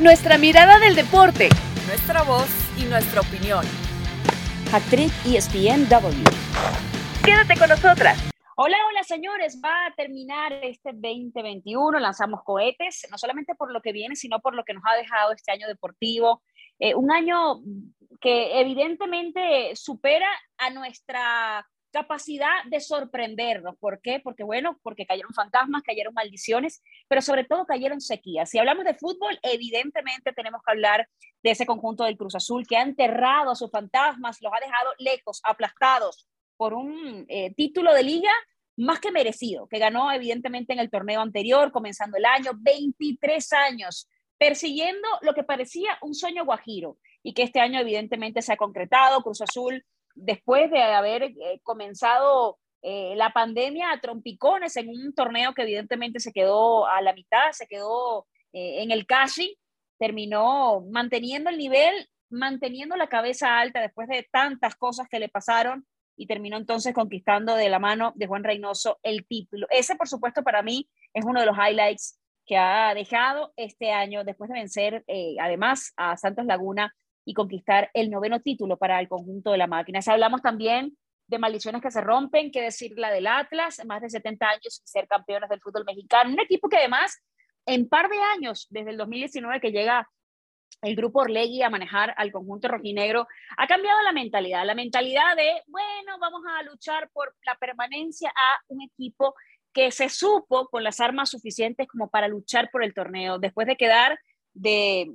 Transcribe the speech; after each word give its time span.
Nuestra 0.00 0.38
mirada 0.38 0.78
del 0.78 0.94
deporte. 0.94 1.48
Nuestra 1.88 2.22
voz 2.22 2.48
y 2.80 2.84
nuestra 2.84 3.20
opinión. 3.20 3.64
Actriz 4.72 5.12
ESPNW. 5.26 6.22
Quédate 7.24 7.58
con 7.58 7.68
nosotras. 7.68 8.16
Hola, 8.54 8.76
hola 8.88 9.02
señores, 9.02 9.60
va 9.62 9.86
a 9.86 9.94
terminar 9.96 10.52
este 10.62 10.92
2021, 10.92 11.98
lanzamos 11.98 12.44
cohetes, 12.44 13.08
no 13.10 13.18
solamente 13.18 13.56
por 13.56 13.72
lo 13.72 13.80
que 13.80 13.90
viene, 13.90 14.14
sino 14.14 14.38
por 14.38 14.54
lo 14.54 14.62
que 14.62 14.74
nos 14.74 14.84
ha 14.86 14.94
dejado 14.94 15.32
este 15.32 15.50
año 15.50 15.66
deportivo, 15.66 16.42
eh, 16.78 16.94
un 16.94 17.10
año 17.10 17.56
que 18.20 18.60
evidentemente 18.60 19.74
supera 19.74 20.28
a 20.58 20.70
nuestra 20.70 21.66
capacidad 21.90 22.64
de 22.66 22.80
sorprendernos. 22.80 23.76
¿Por 23.78 24.00
qué? 24.00 24.20
Porque 24.20 24.44
bueno, 24.44 24.78
porque 24.82 25.06
cayeron 25.06 25.32
fantasmas, 25.32 25.82
cayeron 25.82 26.14
maldiciones, 26.14 26.82
pero 27.08 27.22
sobre 27.22 27.44
todo 27.44 27.66
cayeron 27.66 28.00
sequías. 28.00 28.50
Si 28.50 28.58
hablamos 28.58 28.84
de 28.84 28.94
fútbol, 28.94 29.38
evidentemente 29.42 30.32
tenemos 30.32 30.62
que 30.64 30.72
hablar 30.72 31.08
de 31.42 31.50
ese 31.50 31.66
conjunto 31.66 32.04
del 32.04 32.16
Cruz 32.16 32.34
Azul 32.34 32.66
que 32.66 32.76
ha 32.76 32.82
enterrado 32.82 33.50
a 33.50 33.56
sus 33.56 33.70
fantasmas, 33.70 34.40
los 34.40 34.52
ha 34.52 34.64
dejado 34.64 34.90
lejos, 34.98 35.40
aplastados 35.44 36.28
por 36.56 36.74
un 36.74 37.24
eh, 37.28 37.54
título 37.54 37.94
de 37.94 38.02
liga 38.02 38.32
más 38.76 39.00
que 39.00 39.10
merecido, 39.10 39.66
que 39.66 39.78
ganó 39.78 40.12
evidentemente 40.12 40.72
en 40.72 40.78
el 40.78 40.90
torneo 40.90 41.20
anterior, 41.20 41.72
comenzando 41.72 42.16
el 42.16 42.24
año, 42.24 42.52
23 42.58 43.52
años, 43.52 44.08
persiguiendo 44.38 45.08
lo 45.22 45.34
que 45.34 45.42
parecía 45.42 45.98
un 46.00 46.14
sueño 46.14 46.44
guajiro 46.44 46.96
y 47.22 47.34
que 47.34 47.42
este 47.42 47.60
año 47.60 47.80
evidentemente 47.80 48.40
se 48.40 48.52
ha 48.52 48.56
concretado. 48.56 49.22
Cruz 49.22 49.40
Azul 49.40 49.84
después 50.18 50.70
de 50.70 50.82
haber 50.82 51.22
eh, 51.22 51.60
comenzado 51.62 52.58
eh, 52.82 53.14
la 53.16 53.32
pandemia 53.32 53.92
a 53.92 54.00
trompicones 54.00 54.76
en 54.76 54.88
un 54.88 55.14
torneo 55.14 55.54
que 55.54 55.62
evidentemente 55.62 56.20
se 56.20 56.32
quedó 56.32 56.86
a 56.86 57.00
la 57.00 57.12
mitad, 57.12 57.52
se 57.52 57.66
quedó 57.66 58.26
eh, 58.52 58.82
en 58.82 58.90
el 58.90 59.06
casi, 59.06 59.58
terminó 59.98 60.80
manteniendo 60.90 61.50
el 61.50 61.58
nivel, 61.58 62.08
manteniendo 62.30 62.96
la 62.96 63.08
cabeza 63.08 63.58
alta 63.58 63.80
después 63.80 64.08
de 64.08 64.28
tantas 64.30 64.76
cosas 64.76 65.08
que 65.08 65.20
le 65.20 65.28
pasaron 65.28 65.86
y 66.16 66.26
terminó 66.26 66.56
entonces 66.56 66.94
conquistando 66.94 67.54
de 67.54 67.68
la 67.68 67.78
mano 67.78 68.12
de 68.16 68.26
Juan 68.26 68.44
Reynoso 68.44 68.98
el 69.02 69.24
título. 69.26 69.66
Ese, 69.70 69.94
por 69.94 70.08
supuesto, 70.08 70.42
para 70.42 70.62
mí 70.62 70.88
es 71.14 71.24
uno 71.24 71.40
de 71.40 71.46
los 71.46 71.56
highlights 71.56 72.20
que 72.44 72.56
ha 72.56 72.92
dejado 72.94 73.52
este 73.56 73.92
año 73.92 74.24
después 74.24 74.50
de 74.50 74.58
vencer 74.58 75.04
además 75.38 75.92
a 75.96 76.16
Santos 76.16 76.46
Laguna 76.46 76.92
y 77.28 77.34
conquistar 77.34 77.90
el 77.92 78.08
noveno 78.08 78.40
título 78.40 78.78
para 78.78 78.98
el 79.00 79.06
conjunto 79.06 79.52
de 79.52 79.58
la 79.58 79.66
máquina. 79.66 80.00
Si 80.00 80.10
hablamos 80.10 80.40
también 80.40 80.96
de 81.26 81.38
maldiciones 81.38 81.82
que 81.82 81.90
se 81.90 82.00
rompen, 82.00 82.50
que 82.50 82.62
decir 82.62 82.94
la 82.96 83.10
del 83.10 83.26
Atlas, 83.26 83.82
más 83.84 84.00
de 84.00 84.08
70 84.08 84.48
años 84.48 84.76
sin 84.76 84.86
ser 84.86 85.06
campeones 85.06 85.50
del 85.50 85.60
fútbol 85.60 85.84
mexicano, 85.84 86.30
un 86.30 86.40
equipo 86.40 86.70
que 86.70 86.78
además 86.78 87.22
en 87.66 87.86
par 87.86 88.08
de 88.08 88.16
años, 88.34 88.66
desde 88.70 88.92
el 88.92 88.96
2019 88.96 89.60
que 89.60 89.72
llega 89.72 90.08
el 90.80 90.96
grupo 90.96 91.20
Orlegui 91.20 91.60
a 91.60 91.68
manejar 91.68 92.14
al 92.16 92.32
conjunto 92.32 92.66
rojinegro, 92.66 93.26
ha 93.58 93.66
cambiado 93.66 94.00
la 94.00 94.12
mentalidad, 94.12 94.64
la 94.64 94.74
mentalidad 94.74 95.36
de, 95.36 95.62
bueno, 95.66 96.18
vamos 96.18 96.40
a 96.48 96.62
luchar 96.62 97.10
por 97.12 97.36
la 97.44 97.56
permanencia 97.56 98.30
a 98.30 98.58
un 98.68 98.80
equipo 98.80 99.34
que 99.74 99.90
se 99.90 100.08
supo 100.08 100.68
con 100.68 100.82
las 100.82 100.98
armas 100.98 101.28
suficientes 101.28 101.88
como 101.88 102.08
para 102.08 102.26
luchar 102.26 102.70
por 102.70 102.82
el 102.82 102.94
torneo, 102.94 103.38
después 103.38 103.66
de 103.66 103.76
quedar 103.76 104.18
de 104.54 105.12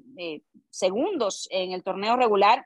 segundos 0.73 1.47
en 1.51 1.71
el 1.71 1.83
torneo 1.83 2.15
regular, 2.15 2.65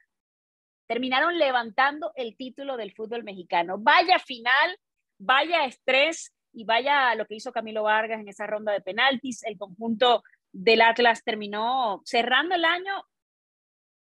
terminaron 0.88 1.38
levantando 1.38 2.13
el 2.16 2.38
título 2.38 2.77
del 2.77 2.94
fútbol 2.94 3.25
mexicano. 3.25 3.75
Vaya 3.77 4.17
final, 4.17 4.80
vaya 5.19 5.66
estrés 5.66 6.33
y 6.53 6.63
vaya 6.63 7.13
lo 7.16 7.25
que 7.25 7.35
hizo 7.35 7.52
Camilo 7.52 7.83
Vargas 7.83 8.22
en 8.22 8.30
esa 8.30 8.47
ronda 8.47 8.72
de 8.72 8.81
penaltis. 8.81 9.44
El 9.44 9.58
conjunto 9.58 10.23
del 10.53 10.81
Atlas 10.81 11.22
terminó 11.25 12.02
cerrando 12.05 12.55
el 12.55 12.63
año, 12.63 13.03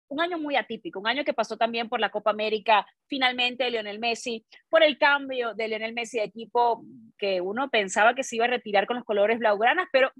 un 0.09 0.19
año 0.19 0.37
muy 0.39 0.57
atípico, 0.57 0.99
un 0.99 1.07
año 1.07 1.23
que 1.23 1.33
pasó 1.33 1.55
también 1.55 1.87
por 1.87 2.01
la 2.01 2.11
Copa 2.11 2.31
América, 2.31 2.85
finalmente 3.07 3.71
Lionel 3.71 3.99
Messi, 3.99 4.45
por 4.67 4.83
el 4.83 4.97
cambio 4.97 5.53
de 5.53 5.69
Lionel 5.69 5.93
Messi 5.93 6.17
de 6.17 6.25
equipo 6.25 6.83
que 7.17 7.39
uno 7.39 7.69
pensaba 7.69 8.13
que 8.13 8.23
se 8.23 8.35
iba 8.35 8.43
a 8.43 8.49
retirar 8.49 8.87
con 8.87 8.97
los 8.97 9.05
colores 9.05 9.39
blaugranas, 9.39 9.87
pero 9.93 10.11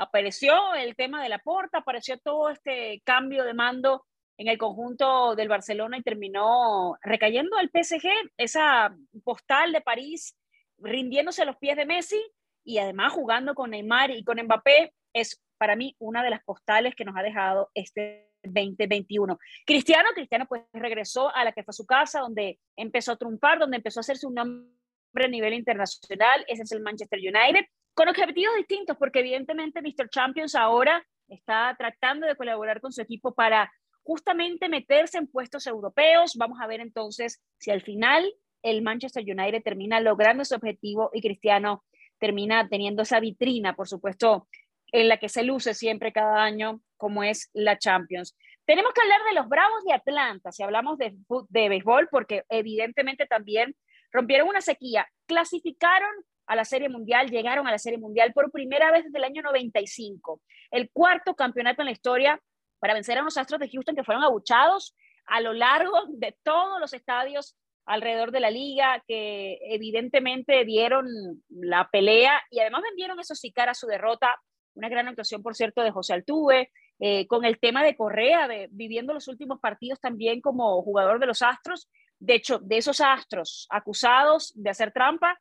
apareció 0.00 0.74
el 0.74 0.96
tema 0.96 1.22
de 1.22 1.28
la 1.28 1.38
porta, 1.38 1.78
apareció 1.78 2.18
todo 2.18 2.48
este 2.48 3.02
cambio 3.04 3.44
de 3.44 3.54
mando 3.54 4.06
en 4.38 4.48
el 4.48 4.56
conjunto 4.56 5.36
del 5.36 5.48
Barcelona 5.48 5.98
y 5.98 6.02
terminó 6.02 6.96
recayendo 7.02 7.58
al 7.58 7.68
PSG, 7.68 8.08
esa 8.38 8.96
postal 9.22 9.72
de 9.72 9.82
París, 9.82 10.34
rindiéndose 10.78 11.42
a 11.42 11.44
los 11.44 11.58
pies 11.58 11.76
de 11.76 11.84
Messi 11.84 12.20
y 12.64 12.78
además 12.78 13.12
jugando 13.12 13.54
con 13.54 13.70
Neymar 13.70 14.10
y 14.10 14.24
con 14.24 14.40
Mbappé, 14.42 14.94
es 15.12 15.42
para 15.58 15.76
mí 15.76 15.94
una 15.98 16.22
de 16.22 16.30
las 16.30 16.42
postales 16.42 16.94
que 16.94 17.04
nos 17.04 17.14
ha 17.16 17.22
dejado 17.22 17.70
este 17.74 18.32
2021. 18.42 19.38
Cristiano, 19.66 20.08
Cristiano 20.14 20.46
pues 20.48 20.62
regresó 20.72 21.34
a 21.34 21.44
la 21.44 21.52
que 21.52 21.62
fue 21.62 21.74
su 21.74 21.84
casa, 21.84 22.20
donde 22.20 22.58
empezó 22.76 23.12
a 23.12 23.16
triunfar, 23.16 23.58
donde 23.58 23.76
empezó 23.76 24.00
a 24.00 24.02
hacerse 24.02 24.26
un 24.26 24.34
nombre 24.34 24.70
a 25.14 25.28
nivel 25.28 25.52
internacional, 25.52 26.42
ese 26.48 26.62
es 26.62 26.72
el 26.72 26.80
Manchester 26.80 27.18
United, 27.18 27.66
con 27.94 28.08
objetivos 28.08 28.56
distintos, 28.56 28.96
porque 28.96 29.20
evidentemente 29.20 29.82
Mr. 29.82 30.08
Champions 30.08 30.54
ahora 30.54 31.04
está 31.28 31.74
tratando 31.78 32.26
de 32.26 32.36
colaborar 32.36 32.80
con 32.80 32.92
su 32.92 33.00
equipo 33.00 33.34
para 33.34 33.72
justamente 34.02 34.68
meterse 34.68 35.18
en 35.18 35.26
puestos 35.26 35.66
europeos. 35.66 36.34
Vamos 36.36 36.58
a 36.60 36.66
ver 36.66 36.80
entonces 36.80 37.42
si 37.58 37.70
al 37.70 37.82
final 37.82 38.32
el 38.62 38.82
Manchester 38.82 39.22
United 39.22 39.62
termina 39.62 40.00
logrando 40.00 40.42
ese 40.42 40.54
objetivo 40.54 41.10
y 41.12 41.22
Cristiano 41.22 41.84
termina 42.18 42.68
teniendo 42.68 43.02
esa 43.02 43.20
vitrina, 43.20 43.74
por 43.74 43.88
supuesto, 43.88 44.46
en 44.92 45.08
la 45.08 45.18
que 45.18 45.28
se 45.28 45.42
luce 45.42 45.74
siempre 45.74 46.12
cada 46.12 46.42
año, 46.42 46.82
como 46.96 47.22
es 47.22 47.48
la 47.54 47.78
Champions. 47.78 48.36
Tenemos 48.66 48.92
que 48.92 49.00
hablar 49.00 49.20
de 49.24 49.34
los 49.34 49.48
Bravos 49.48 49.84
de 49.84 49.94
Atlanta, 49.94 50.52
si 50.52 50.62
hablamos 50.62 50.98
de, 50.98 51.16
de 51.48 51.68
béisbol, 51.68 52.08
porque 52.10 52.44
evidentemente 52.48 53.26
también 53.26 53.74
rompieron 54.12 54.48
una 54.48 54.60
sequía, 54.60 55.08
clasificaron 55.26 56.10
a 56.50 56.56
la 56.56 56.64
Serie 56.64 56.88
Mundial, 56.88 57.30
llegaron 57.30 57.68
a 57.68 57.70
la 57.70 57.78
Serie 57.78 58.00
Mundial 58.00 58.32
por 58.32 58.50
primera 58.50 58.90
vez 58.90 59.04
desde 59.04 59.18
el 59.18 59.24
año 59.24 59.40
95, 59.40 60.42
el 60.72 60.90
cuarto 60.90 61.36
campeonato 61.36 61.82
en 61.82 61.86
la 61.86 61.92
historia 61.92 62.42
para 62.80 62.92
vencer 62.92 63.16
a 63.16 63.22
los 63.22 63.38
Astros 63.38 63.60
de 63.60 63.68
Houston 63.68 63.94
que 63.94 64.02
fueron 64.02 64.24
abuchados 64.24 64.96
a 65.26 65.40
lo 65.40 65.52
largo 65.52 65.96
de 66.08 66.36
todos 66.42 66.80
los 66.80 66.92
estadios 66.92 67.56
alrededor 67.86 68.32
de 68.32 68.40
la 68.40 68.50
liga, 68.50 69.00
que 69.06 69.60
evidentemente 69.62 70.64
dieron 70.64 71.06
la 71.50 71.88
pelea 71.88 72.42
y 72.50 72.58
además 72.58 72.82
vendieron 72.82 73.20
eso 73.20 73.36
sí 73.36 73.52
cara 73.52 73.70
a 73.70 73.76
su 73.76 73.86
derrota, 73.86 74.34
una 74.74 74.88
gran 74.88 75.06
actuación, 75.06 75.44
por 75.44 75.54
cierto, 75.54 75.82
de 75.82 75.92
José 75.92 76.14
Altuve, 76.14 76.72
eh, 76.98 77.28
con 77.28 77.44
el 77.44 77.60
tema 77.60 77.84
de 77.84 77.94
Correa, 77.94 78.48
viviendo 78.70 79.14
los 79.14 79.28
últimos 79.28 79.60
partidos 79.60 80.00
también 80.00 80.40
como 80.40 80.82
jugador 80.82 81.20
de 81.20 81.26
los 81.26 81.42
Astros. 81.42 81.88
De 82.18 82.34
hecho, 82.34 82.58
de 82.58 82.78
esos 82.78 83.00
Astros 83.00 83.68
acusados 83.70 84.52
de 84.56 84.70
hacer 84.70 84.90
trampa, 84.90 85.38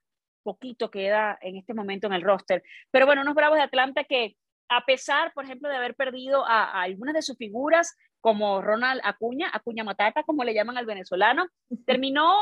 poquito 0.50 0.90
queda 0.90 1.38
en 1.42 1.58
este 1.58 1.74
momento 1.74 2.08
en 2.08 2.14
el 2.14 2.24
roster. 2.24 2.64
Pero 2.92 3.06
bueno, 3.06 3.22
unos 3.22 3.36
Bravos 3.36 3.58
de 3.58 3.64
Atlanta 3.64 4.04
que 4.04 4.36
a 4.70 4.86
pesar, 4.86 5.34
por 5.34 5.46
ejemplo, 5.46 5.68
de 5.68 5.76
haber 5.76 5.96
perdido 5.96 6.46
a, 6.46 6.82
algunas 6.82 7.16
de 7.16 7.22
sus 7.22 7.38
figuras, 7.38 7.96
como 8.22 8.62
Ronald 8.62 9.02
Acuña, 9.04 9.50
Acuña 9.52 9.84
Matata, 9.84 10.24
como 10.24 10.44
le 10.44 10.54
llaman 10.54 10.78
al 10.78 10.86
venezolano, 10.86 11.48
terminó 11.86 12.34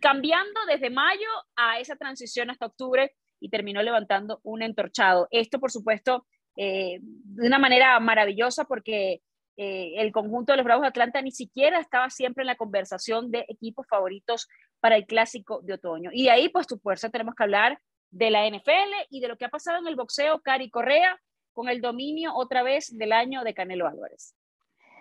cambiando 0.00 0.60
desde 0.66 0.90
mayo 0.90 1.28
a 1.56 1.78
esa 1.78 1.94
transición 1.96 2.50
hasta 2.50 2.66
octubre 2.66 3.14
y 3.38 3.50
terminó 3.50 3.82
levantando 3.82 4.40
un 4.42 4.62
entorchado. 4.62 5.28
Esto, 5.30 5.60
por 5.60 5.70
supuesto, 5.70 6.26
eh, 6.56 6.98
de 7.00 7.46
una 7.46 7.58
manera 7.58 8.00
maravillosa 8.00 8.64
porque 8.64 9.20
eh, 9.58 9.94
el 9.96 10.12
conjunto 10.12 10.52
de 10.52 10.58
los 10.58 10.64
Bravos 10.64 10.82
de 10.82 10.88
Atlanta 10.88 11.22
ni 11.22 11.30
siquiera 11.30 11.78
estaba 11.78 12.10
siempre 12.10 12.42
en 12.42 12.48
la 12.48 12.56
conversación 12.56 13.30
de 13.30 13.46
equipos 13.48 13.86
favoritos 13.88 14.48
para 14.86 14.94
el 14.94 15.04
clásico 15.04 15.62
de 15.62 15.72
otoño. 15.72 16.10
Y 16.12 16.28
ahí, 16.28 16.48
pues, 16.48 16.68
tu 16.68 16.78
fuerza, 16.78 17.10
tenemos 17.10 17.34
que 17.34 17.42
hablar 17.42 17.80
de 18.12 18.30
la 18.30 18.46
NFL 18.46 19.08
y 19.10 19.18
de 19.18 19.26
lo 19.26 19.36
que 19.36 19.44
ha 19.44 19.48
pasado 19.48 19.80
en 19.80 19.88
el 19.88 19.96
boxeo, 19.96 20.40
Cari 20.42 20.70
Correa, 20.70 21.20
con 21.52 21.68
el 21.68 21.80
dominio 21.80 22.36
otra 22.36 22.62
vez 22.62 22.96
del 22.96 23.10
año 23.10 23.42
de 23.42 23.52
Canelo 23.52 23.88
Álvarez. 23.88 24.35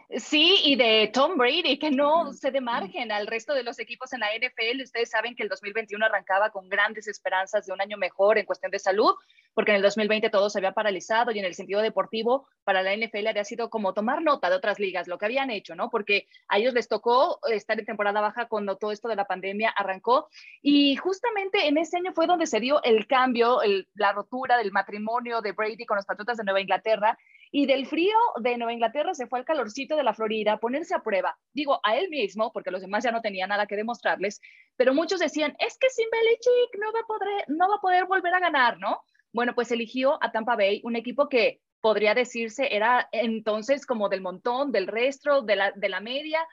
Sí, 0.09 0.59
y 0.63 0.75
de 0.75 1.09
Tom 1.11 1.35
Brady, 1.35 1.79
que 1.79 1.89
no 1.89 2.31
se 2.31 2.51
de 2.51 2.61
margen 2.61 3.11
al 3.11 3.25
resto 3.25 3.55
de 3.55 3.63
los 3.63 3.79
equipos 3.79 4.13
en 4.13 4.19
la 4.19 4.27
NFL. 4.35 4.83
Ustedes 4.83 5.09
saben 5.09 5.35
que 5.35 5.41
el 5.41 5.49
2021 5.49 6.05
arrancaba 6.05 6.51
con 6.51 6.69
grandes 6.69 7.07
esperanzas 7.07 7.65
de 7.65 7.73
un 7.73 7.81
año 7.81 7.97
mejor 7.97 8.37
en 8.37 8.45
cuestión 8.45 8.71
de 8.71 8.77
salud, 8.77 9.15
porque 9.55 9.71
en 9.71 9.77
el 9.77 9.81
2020 9.81 10.29
todo 10.29 10.51
se 10.51 10.59
había 10.59 10.73
paralizado 10.73 11.31
y 11.31 11.39
en 11.39 11.45
el 11.45 11.55
sentido 11.55 11.81
deportivo 11.81 12.47
para 12.63 12.83
la 12.83 12.95
NFL 12.95 13.25
había 13.27 13.43
sido 13.43 13.71
como 13.71 13.93
tomar 13.93 14.21
nota 14.21 14.49
de 14.51 14.55
otras 14.55 14.79
ligas, 14.79 15.07
lo 15.07 15.17
que 15.17 15.25
habían 15.25 15.49
hecho, 15.49 15.73
¿no? 15.73 15.89
Porque 15.89 16.27
a 16.49 16.59
ellos 16.59 16.75
les 16.75 16.87
tocó 16.87 17.39
estar 17.51 17.79
en 17.79 17.85
temporada 17.85 18.21
baja 18.21 18.47
cuando 18.47 18.77
todo 18.77 18.91
esto 18.91 19.07
de 19.07 19.15
la 19.15 19.25
pandemia 19.25 19.71
arrancó 19.75 20.29
y 20.61 20.95
justamente 20.97 21.67
en 21.67 21.79
ese 21.79 21.97
año 21.97 22.13
fue 22.13 22.27
donde 22.27 22.45
se 22.45 22.59
dio 22.59 22.83
el 22.83 23.07
cambio, 23.07 23.59
la 23.95 24.13
rotura 24.13 24.57
del 24.57 24.71
matrimonio 24.71 25.41
de 25.41 25.53
Brady 25.53 25.85
con 25.87 25.97
los 25.97 26.05
Patriotas 26.05 26.37
de 26.37 26.43
Nueva 26.43 26.61
Inglaterra 26.61 27.17
y 27.51 27.65
del 27.65 27.85
frío 27.85 28.17
de 28.41 28.57
Nueva 28.57 28.73
Inglaterra 28.73 29.13
se 29.13 29.27
fue 29.27 29.39
al 29.39 29.45
calorcito 29.45 29.95
de 29.95 30.03
la 30.03 30.13
Florida, 30.13 30.57
ponerse 30.57 30.95
a 30.95 31.03
prueba. 31.03 31.37
Digo, 31.53 31.79
a 31.83 31.97
él 31.97 32.09
mismo, 32.09 32.51
porque 32.51 32.71
los 32.71 32.81
demás 32.81 33.03
ya 33.03 33.11
no 33.11 33.21
tenían 33.21 33.49
nada 33.49 33.67
que 33.67 33.75
demostrarles, 33.75 34.41
pero 34.75 34.93
muchos 34.93 35.19
decían, 35.19 35.55
es 35.59 35.77
que 35.79 35.89
sin 35.89 36.07
Belichick 36.11 36.79
no 36.79 36.91
va 36.93 36.99
a 36.99 37.07
poder, 37.07 37.45
no 37.47 37.69
va 37.69 37.75
a 37.75 37.81
poder 37.81 38.05
volver 38.05 38.33
a 38.33 38.39
ganar, 38.39 38.79
¿no? 38.79 39.01
Bueno, 39.31 39.53
pues 39.53 39.71
eligió 39.71 40.17
a 40.23 40.31
Tampa 40.31 40.55
Bay, 40.55 40.81
un 40.83 40.95
equipo 40.95 41.27
que 41.27 41.61
podría 41.81 42.15
decirse, 42.15 42.75
era 42.75 43.07
entonces 43.11 43.85
como 43.85 44.09
del 44.09 44.21
montón, 44.21 44.71
del 44.71 44.87
resto, 44.87 45.41
de 45.41 45.55
la, 45.55 45.71
de 45.71 45.89
la 45.89 45.99
media, 45.99 46.45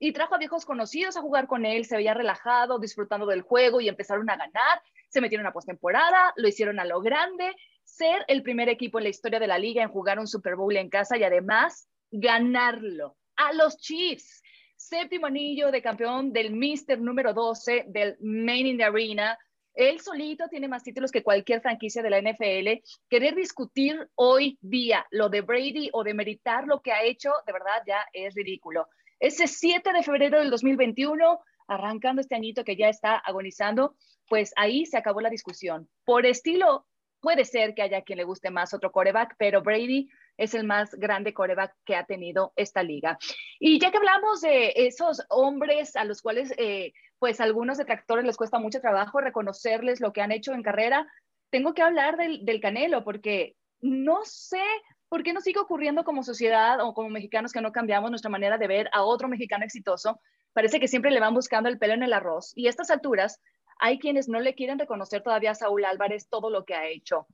y 0.00 0.12
trajo 0.12 0.34
a 0.34 0.38
viejos 0.38 0.64
conocidos 0.64 1.16
a 1.16 1.20
jugar 1.20 1.46
con 1.46 1.66
él, 1.66 1.84
se 1.84 1.96
veía 1.96 2.14
relajado, 2.14 2.78
disfrutando 2.78 3.26
del 3.26 3.42
juego 3.42 3.80
y 3.80 3.88
empezaron 3.88 4.28
a 4.30 4.36
ganar, 4.36 4.82
se 5.10 5.20
metieron 5.20 5.46
a 5.46 5.52
postemporada, 5.52 6.32
lo 6.36 6.48
hicieron 6.48 6.80
a 6.80 6.86
lo 6.86 7.02
grande, 7.02 7.54
ser 7.96 8.24
el 8.28 8.42
primer 8.42 8.68
equipo 8.68 8.98
en 8.98 9.04
la 9.04 9.10
historia 9.10 9.40
de 9.40 9.46
la 9.46 9.58
liga 9.58 9.82
en 9.82 9.90
jugar 9.90 10.18
un 10.18 10.26
Super 10.26 10.56
Bowl 10.56 10.76
en 10.76 10.88
casa 10.88 11.16
y 11.18 11.24
además 11.24 11.88
ganarlo 12.10 13.16
a 13.36 13.52
los 13.52 13.76
Chiefs. 13.78 14.42
Séptimo 14.76 15.26
anillo 15.26 15.70
de 15.70 15.82
campeón 15.82 16.32
del 16.32 16.52
Mister 16.52 17.00
número 17.00 17.34
12 17.34 17.84
del 17.88 18.16
Main 18.20 18.66
in 18.66 18.76
the 18.78 18.84
Arena. 18.84 19.38
Él 19.74 20.00
solito 20.00 20.48
tiene 20.48 20.68
más 20.68 20.82
títulos 20.82 21.10
que 21.10 21.22
cualquier 21.22 21.60
franquicia 21.60 22.02
de 22.02 22.10
la 22.10 22.20
NFL. 22.20 22.82
Querer 23.08 23.34
discutir 23.34 24.08
hoy 24.14 24.58
día 24.60 25.06
lo 25.10 25.28
de 25.28 25.42
Brady 25.42 25.90
o 25.92 26.02
de 26.02 26.14
meritar 26.14 26.66
lo 26.66 26.80
que 26.80 26.92
ha 26.92 27.04
hecho, 27.04 27.32
de 27.46 27.52
verdad 27.52 27.82
ya 27.86 28.04
es 28.12 28.34
ridículo. 28.34 28.88
Ese 29.18 29.46
7 29.46 29.92
de 29.92 30.02
febrero 30.02 30.38
del 30.38 30.50
2021, 30.50 31.40
arrancando 31.68 32.20
este 32.20 32.34
añito 32.34 32.64
que 32.64 32.76
ya 32.76 32.88
está 32.88 33.16
agonizando, 33.16 33.94
pues 34.28 34.52
ahí 34.56 34.86
se 34.86 34.96
acabó 34.96 35.20
la 35.20 35.28
discusión. 35.28 35.88
Por 36.04 36.24
estilo, 36.24 36.86
puede 37.20 37.44
ser 37.44 37.74
que 37.74 37.82
haya 37.82 38.02
quien 38.02 38.18
le 38.18 38.24
guste 38.24 38.50
más 38.50 38.74
otro 38.74 38.92
coreback, 38.92 39.34
pero 39.38 39.62
Brady 39.62 40.08
es 40.36 40.54
el 40.54 40.64
más 40.64 40.94
grande 40.94 41.34
coreback 41.34 41.74
que 41.84 41.96
ha 41.96 42.04
tenido 42.04 42.52
esta 42.56 42.82
liga. 42.82 43.18
Y 43.58 43.78
ya 43.78 43.90
que 43.90 43.98
hablamos 43.98 44.40
de 44.40 44.72
esos 44.74 45.22
hombres 45.28 45.96
a 45.96 46.04
los 46.04 46.22
cuales, 46.22 46.52
eh, 46.56 46.92
pues, 47.18 47.40
algunos 47.40 47.78
detractores 47.78 48.24
les 48.24 48.36
cuesta 48.36 48.58
mucho 48.58 48.80
trabajo 48.80 49.20
reconocerles 49.20 50.00
lo 50.00 50.12
que 50.12 50.22
han 50.22 50.32
hecho 50.32 50.52
en 50.52 50.62
carrera, 50.62 51.06
tengo 51.50 51.74
que 51.74 51.82
hablar 51.82 52.16
del, 52.16 52.60
Canelo, 52.60 53.04
porque 53.04 53.56
no 53.80 54.20
sé 54.24 54.62
¿por 55.10 55.24
qué 55.24 55.32
nos 55.32 55.42
sigue 55.42 55.58
ocurriendo 55.58 56.04
como 56.04 56.22
sociedad 56.22 56.80
o 56.80 56.94
como 56.94 57.10
mexicanos 57.10 57.52
que 57.52 57.60
no 57.60 57.72
cambiamos 57.72 58.10
nuestra 58.10 58.30
manera 58.30 58.58
de 58.58 58.68
ver 58.68 58.88
a 58.92 59.02
otro 59.02 59.28
mexicano 59.28 59.64
exitoso? 59.64 60.20
Parece 60.52 60.78
que 60.78 60.88
siempre 60.88 61.10
le 61.10 61.20
van 61.20 61.34
buscando 61.34 61.68
el 61.68 61.78
pelo 61.78 61.94
en 61.94 62.04
el 62.04 62.12
arroz 62.12 62.52
y 62.54 62.66
a 62.66 62.70
estas 62.70 62.90
alturas 62.90 63.40
hay 63.80 63.98
quienes 63.98 64.28
no 64.28 64.40
le 64.40 64.54
quieren 64.54 64.78
reconocer 64.78 65.22
todavía 65.22 65.52
a 65.52 65.54
Saúl 65.54 65.84
Álvarez 65.84 66.28
todo 66.28 66.50
lo 66.50 66.64
que 66.64 66.74
ha 66.74 66.86
hecho. 66.86 67.26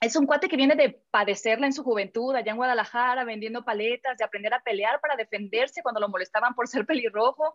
Es 0.00 0.16
un 0.16 0.26
cuate 0.26 0.48
que 0.48 0.56
viene 0.56 0.74
de 0.74 1.00
padecerla 1.10 1.66
en 1.66 1.72
su 1.72 1.82
juventud 1.82 2.34
allá 2.34 2.50
en 2.50 2.56
Guadalajara, 2.56 3.24
vendiendo 3.24 3.64
paletas, 3.64 4.18
de 4.18 4.24
aprender 4.24 4.52
a 4.54 4.60
pelear 4.60 5.00
para 5.00 5.16
defenderse 5.16 5.82
cuando 5.82 6.00
lo 6.00 6.08
molestaban 6.08 6.54
por 6.54 6.68
ser 6.68 6.86
pelirrojo. 6.86 7.54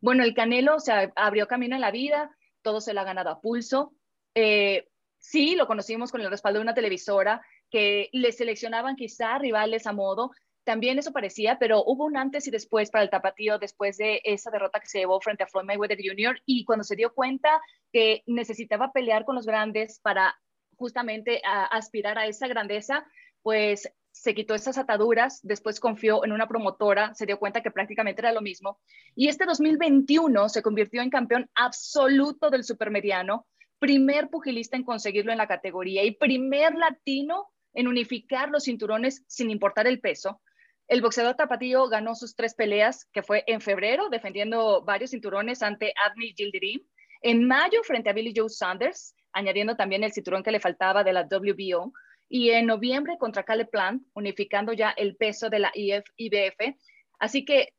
Bueno, 0.00 0.24
el 0.24 0.34
Canelo 0.34 0.78
se 0.78 1.12
abrió 1.16 1.46
camino 1.46 1.74
en 1.74 1.80
la 1.80 1.90
vida, 1.90 2.30
todo 2.62 2.80
se 2.80 2.92
lo 2.92 3.00
ha 3.00 3.04
ganado 3.04 3.30
a 3.30 3.40
pulso. 3.40 3.94
Eh, 4.34 4.88
sí, 5.18 5.56
lo 5.56 5.66
conocimos 5.66 6.10
con 6.10 6.20
el 6.20 6.30
respaldo 6.30 6.58
de 6.58 6.64
una 6.64 6.74
televisora, 6.74 7.40
que 7.70 8.10
le 8.12 8.32
seleccionaban 8.32 8.96
quizá 8.96 9.38
rivales 9.38 9.86
a 9.86 9.92
modo. 9.92 10.30
También 10.66 10.98
eso 10.98 11.12
parecía, 11.12 11.60
pero 11.60 11.84
hubo 11.86 12.06
un 12.06 12.16
antes 12.16 12.48
y 12.48 12.50
después 12.50 12.90
para 12.90 13.04
el 13.04 13.10
tapatío 13.10 13.56
después 13.60 13.98
de 13.98 14.20
esa 14.24 14.50
derrota 14.50 14.80
que 14.80 14.88
se 14.88 14.98
llevó 14.98 15.20
frente 15.20 15.44
a 15.44 15.46
Floyd 15.46 15.64
Mayweather 15.64 15.96
Jr. 15.96 16.42
y 16.44 16.64
cuando 16.64 16.82
se 16.82 16.96
dio 16.96 17.14
cuenta 17.14 17.60
que 17.92 18.24
necesitaba 18.26 18.90
pelear 18.90 19.24
con 19.24 19.36
los 19.36 19.46
grandes 19.46 20.00
para 20.00 20.34
justamente 20.76 21.40
aspirar 21.70 22.18
a 22.18 22.26
esa 22.26 22.48
grandeza, 22.48 23.06
pues 23.42 23.88
se 24.10 24.34
quitó 24.34 24.56
esas 24.56 24.76
ataduras, 24.76 25.38
después 25.44 25.78
confió 25.78 26.24
en 26.24 26.32
una 26.32 26.48
promotora, 26.48 27.14
se 27.14 27.26
dio 27.26 27.38
cuenta 27.38 27.62
que 27.62 27.70
prácticamente 27.70 28.20
era 28.22 28.32
lo 28.32 28.40
mismo. 28.40 28.80
Y 29.14 29.28
este 29.28 29.46
2021 29.46 30.48
se 30.48 30.62
convirtió 30.62 31.00
en 31.00 31.10
campeón 31.10 31.48
absoluto 31.54 32.50
del 32.50 32.64
supermediano, 32.64 33.46
primer 33.78 34.30
pugilista 34.30 34.76
en 34.76 34.82
conseguirlo 34.82 35.30
en 35.30 35.38
la 35.38 35.46
categoría 35.46 36.02
y 36.02 36.16
primer 36.16 36.74
latino 36.74 37.52
en 37.72 37.86
unificar 37.86 38.48
los 38.48 38.64
cinturones 38.64 39.22
sin 39.28 39.50
importar 39.50 39.86
el 39.86 40.00
peso. 40.00 40.40
El 40.88 41.02
boxeador 41.02 41.34
tapatío 41.34 41.88
ganó 41.88 42.14
sus 42.14 42.36
tres 42.36 42.54
peleas, 42.54 43.06
que 43.12 43.22
fue 43.22 43.42
en 43.46 43.60
febrero, 43.60 44.08
defendiendo 44.08 44.82
varios 44.84 45.10
cinturones 45.10 45.62
ante 45.62 45.92
Adney 46.04 46.32
Gildirim, 46.36 46.80
en 47.22 47.46
mayo 47.46 47.82
frente 47.82 48.10
a 48.10 48.12
Billy 48.12 48.32
Joe 48.36 48.48
Sanders, 48.48 49.16
añadiendo 49.32 49.74
también 49.74 50.04
el 50.04 50.12
cinturón 50.12 50.42
que 50.42 50.52
le 50.52 50.60
faltaba 50.60 51.02
de 51.02 51.12
la 51.12 51.22
WBO, 51.22 51.92
y 52.28 52.50
en 52.50 52.66
noviembre 52.66 53.18
contra 53.18 53.42
Caleb 53.42 53.70
Plant, 53.70 54.02
unificando 54.14 54.72
ya 54.72 54.90
el 54.90 55.16
peso 55.16 55.50
de 55.50 55.58
la 55.58 55.72
IF-IBF. 55.74 56.76
Así 57.18 57.44
que 57.44 57.72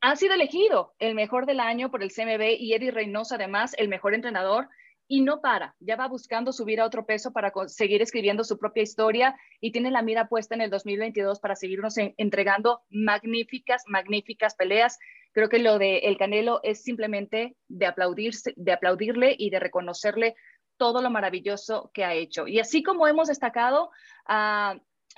ha 0.00 0.16
sido 0.16 0.34
elegido 0.34 0.94
el 0.98 1.14
mejor 1.14 1.46
del 1.46 1.60
año 1.60 1.90
por 1.90 2.02
el 2.02 2.12
CMB 2.12 2.56
y 2.58 2.74
Eddie 2.74 2.92
Reynoso, 2.92 3.34
además, 3.34 3.74
el 3.78 3.88
mejor 3.88 4.14
entrenador 4.14 4.68
y 5.08 5.22
no 5.22 5.40
para, 5.40 5.74
ya 5.80 5.96
va 5.96 6.06
buscando 6.06 6.52
subir 6.52 6.80
a 6.80 6.84
otro 6.84 7.06
peso 7.06 7.32
para 7.32 7.50
seguir 7.66 8.02
escribiendo 8.02 8.44
su 8.44 8.58
propia 8.58 8.82
historia 8.82 9.34
y 9.58 9.72
tiene 9.72 9.90
la 9.90 10.02
mira 10.02 10.28
puesta 10.28 10.54
en 10.54 10.60
el 10.60 10.70
2022 10.70 11.40
para 11.40 11.56
seguirnos 11.56 11.94
entregando 11.96 12.82
magníficas, 12.90 13.84
magníficas 13.86 14.54
peleas. 14.54 14.98
Creo 15.32 15.48
que 15.48 15.60
lo 15.60 15.78
de 15.78 16.00
El 16.00 16.18
Canelo 16.18 16.60
es 16.62 16.82
simplemente 16.82 17.56
de, 17.68 17.86
aplaudirse, 17.86 18.52
de 18.56 18.72
aplaudirle 18.72 19.34
y 19.36 19.48
de 19.48 19.58
reconocerle 19.58 20.36
todo 20.76 21.00
lo 21.00 21.10
maravilloso 21.10 21.90
que 21.94 22.04
ha 22.04 22.14
hecho. 22.14 22.46
Y 22.46 22.60
así 22.60 22.82
como 22.82 23.08
hemos 23.08 23.28
destacado 23.28 23.90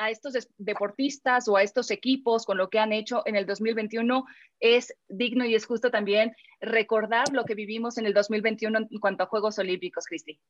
a 0.00 0.08
estos 0.08 0.48
deportistas 0.56 1.46
o 1.46 1.56
a 1.56 1.62
estos 1.62 1.90
equipos 1.90 2.46
con 2.46 2.56
lo 2.56 2.70
que 2.70 2.78
han 2.78 2.92
hecho 2.92 3.22
en 3.26 3.36
el 3.36 3.44
2021, 3.44 4.24
es 4.58 4.94
digno 5.08 5.44
y 5.44 5.54
es 5.54 5.66
justo 5.66 5.90
también 5.90 6.34
recordar 6.60 7.28
lo 7.32 7.44
que 7.44 7.54
vivimos 7.54 7.98
en 7.98 8.06
el 8.06 8.14
2021 8.14 8.78
en 8.90 8.98
cuanto 8.98 9.24
a 9.24 9.26
Juegos 9.26 9.58
Olímpicos, 9.58 10.06
Cristi. 10.06 10.40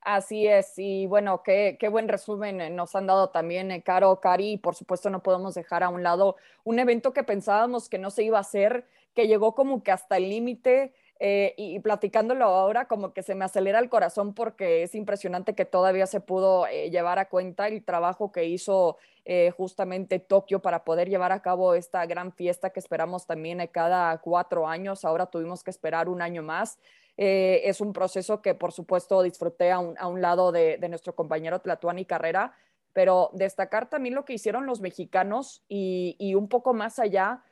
Así 0.00 0.48
es, 0.48 0.72
y 0.78 1.06
bueno, 1.06 1.42
qué, 1.44 1.76
qué, 1.78 1.88
buen 1.88 2.08
resumen 2.08 2.74
nos 2.74 2.94
han 2.96 3.06
dado 3.06 3.30
también, 3.30 3.70
eh, 3.70 3.82
Caro, 3.82 4.20
Cari, 4.20 4.52
y 4.52 4.58
por 4.58 4.74
supuesto 4.74 5.10
no 5.10 5.22
podemos 5.22 5.54
dejar 5.54 5.82
a 5.84 5.88
un 5.90 6.02
lado 6.02 6.36
un 6.64 6.78
evento 6.78 7.12
que 7.12 7.22
pensábamos 7.22 7.88
que 7.88 7.98
no 7.98 8.10
se 8.10 8.24
iba 8.24 8.38
a 8.38 8.42
hacer, 8.42 8.86
que 9.14 9.28
llegó 9.28 9.54
como 9.54 9.82
que 9.82 9.92
hasta 9.92 10.16
el 10.16 10.28
límite, 10.28 10.92
eh, 11.20 11.54
y, 11.56 11.80
platicándolo 11.80 12.44
ahora 12.44 12.86
como 12.86 13.12
que 13.12 13.24
se 13.24 13.34
me 13.34 13.44
acelera 13.44 13.80
el 13.80 13.88
corazón 13.88 14.34
porque 14.34 14.84
es 14.84 14.94
impresionante 14.94 15.56
que 15.56 15.64
todavía 15.64 16.06
se 16.06 16.20
pudo 16.20 16.68
eh, 16.68 16.90
llevar 16.90 17.18
a 17.18 17.28
cuenta 17.28 17.66
el 17.66 17.84
trabajo 17.84 18.30
que 18.30 18.44
hizo 18.44 18.98
eh, 19.24 19.50
justamente 19.50 20.20
Tokio 20.20 20.62
para 20.62 20.84
poder 20.84 21.08
llevar 21.08 21.32
a 21.32 21.42
cabo 21.42 21.74
esta 21.74 22.06
gran 22.06 22.32
fiesta 22.32 22.70
que 22.70 22.78
esperamos 22.78 23.26
también 23.26 23.66
cada 23.72 24.16
cuatro 24.18 24.68
años. 24.68 25.04
Ahora 25.04 25.26
tuvimos 25.26 25.64
que 25.64 25.72
esperar 25.72 26.08
un 26.08 26.22
año 26.22 26.42
más. 26.44 26.78
es 27.16 27.80
un 27.80 27.92
proceso 27.92 28.40
que 28.40 28.54
por 28.54 28.70
supuesto 28.70 29.22
disfruté 29.22 29.72
a 29.72 29.80
un, 29.80 30.20
lado 30.20 30.52
de, 30.52 30.78
nuestro 30.88 31.16
compañero 31.16 31.60
Tlatuani 31.60 32.04
Carrera, 32.04 32.52
pero 32.92 33.30
destacar 33.32 33.90
también 33.90 34.14
lo 34.14 34.24
que 34.24 34.34
hicieron 34.34 34.66
los 34.66 34.80
mexicanos 34.80 35.64
y 35.68 36.34
un 36.36 36.48
poco 36.48 36.74
más 36.74 37.00
allá 37.00 37.42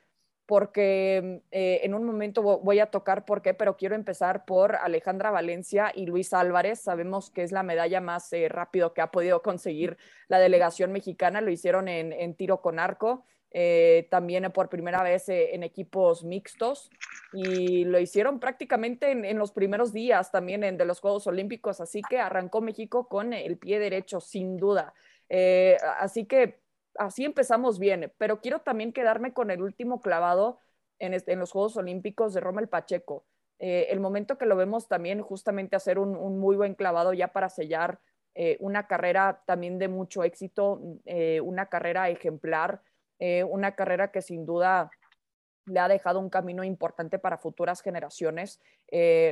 porque 0.47 1.43
eh, 1.51 1.81
en 1.83 1.93
un 1.93 2.05
momento 2.05 2.43
voy 2.43 2.79
a 2.79 2.87
tocar 2.87 3.25
por 3.25 3.43
qué, 3.43 3.53
pero 3.53 3.77
quiero 3.77 3.97
empezar 3.97 4.45
por 4.45 4.77
Alejandra 4.77 5.33
Valencia 5.33 5.91
y 5.93 6.07
Luis 6.07 6.33
Álvarez. 6.33 6.81
Sabemos 6.81 7.31
que 7.31 7.43
es 7.43 7.51
la 7.51 7.65
medalla 7.65 8.01
más 8.01 8.33
eh, 8.33 8.49
rápido 8.49 8.95
que 8.95 9.01
ha 9.01 9.11
podido 9.11 9.43
conseguir 9.43 9.99
la 10.29 10.39
delegación 10.39 10.93
mexicana. 10.93 11.41
Lo 11.41 11.51
hicieron 11.51 11.89
en, 11.89 12.35
tiro 12.35 12.61
con 12.61 12.79
arco, 12.79 13.25
eh, 13.51 14.07
también 14.09 14.53
por 14.53 14.69
primera 14.69 15.03
vez 15.03 15.29
en 15.29 15.65
equipos 15.65 16.23
mixtos 16.23 16.91
y 17.33 17.85
lo 17.85 17.99
hicieron 17.99 18.39
prácticamente 18.39 19.11
en, 19.11 19.39
los 19.39 19.51
primeros 19.51 19.93
días 19.93 20.31
también 20.31 20.61
de 20.61 20.85
los 20.85 21.01
Juegos 21.01 21.27
Olímpicos. 21.27 21.81
Así 21.81 22.03
que 22.09 22.21
arrancó 22.21 22.61
México 22.61 23.09
con 23.09 23.33
el 23.33 23.59
pie 23.59 23.81
derecho, 23.81 24.21
sin 24.21 24.59
duda. 24.59 24.95
así 25.99 26.25
que 26.25 26.66
así 26.99 27.25
empezamos 27.25 27.79
bien, 27.79 28.13
pero 28.19 28.41
quiero 28.41 28.61
también 28.61 28.93
quedarme 28.93 29.33
con 29.33 29.51
el 29.51 29.63
último 29.63 30.01
clavado 30.01 30.59
en, 30.99 31.15
en 31.15 31.39
los 31.39 31.53
Juegos 31.53 31.77
Olímpicos 31.77 32.35
de 32.35 32.41
Rommel 32.41 32.69
Pacheco. 32.69 33.25
Eh, 33.59 33.89
el 33.91 34.01
momento 34.01 34.37
que 34.37 34.47
lo 34.47 34.57
vemos 34.57 34.87
también 34.89 35.23
justamente 35.23 35.77
hacer 35.77 35.99
un, 35.99 36.39
muy 36.39 36.57
buen 36.57 36.75
clavado 36.75 37.13
ya 37.13 37.29
para 37.29 37.49
sellar 37.49 38.01
eh, 38.35 38.59
una 38.61 38.87
carrera 38.87 39.43
también 39.47 39.79
de 39.79 39.89
mucho 39.89 40.25
éxito, 40.25 40.81
eh, 41.07 41.41
una 41.41 41.67
carrera 41.67 42.11
ejemplar, 42.11 42.83
una 43.49 43.75
carrera 43.75 44.11
que 44.13 44.21
sin 44.21 44.45
duda 44.45 44.91
le 45.65 45.81
ha 45.81 45.89
dejado 45.89 46.21
un 46.21 46.29
camino 46.29 46.63
importante 46.65 47.19
para 47.19 47.39
futuras 47.39 47.81
generaciones. 47.81 48.61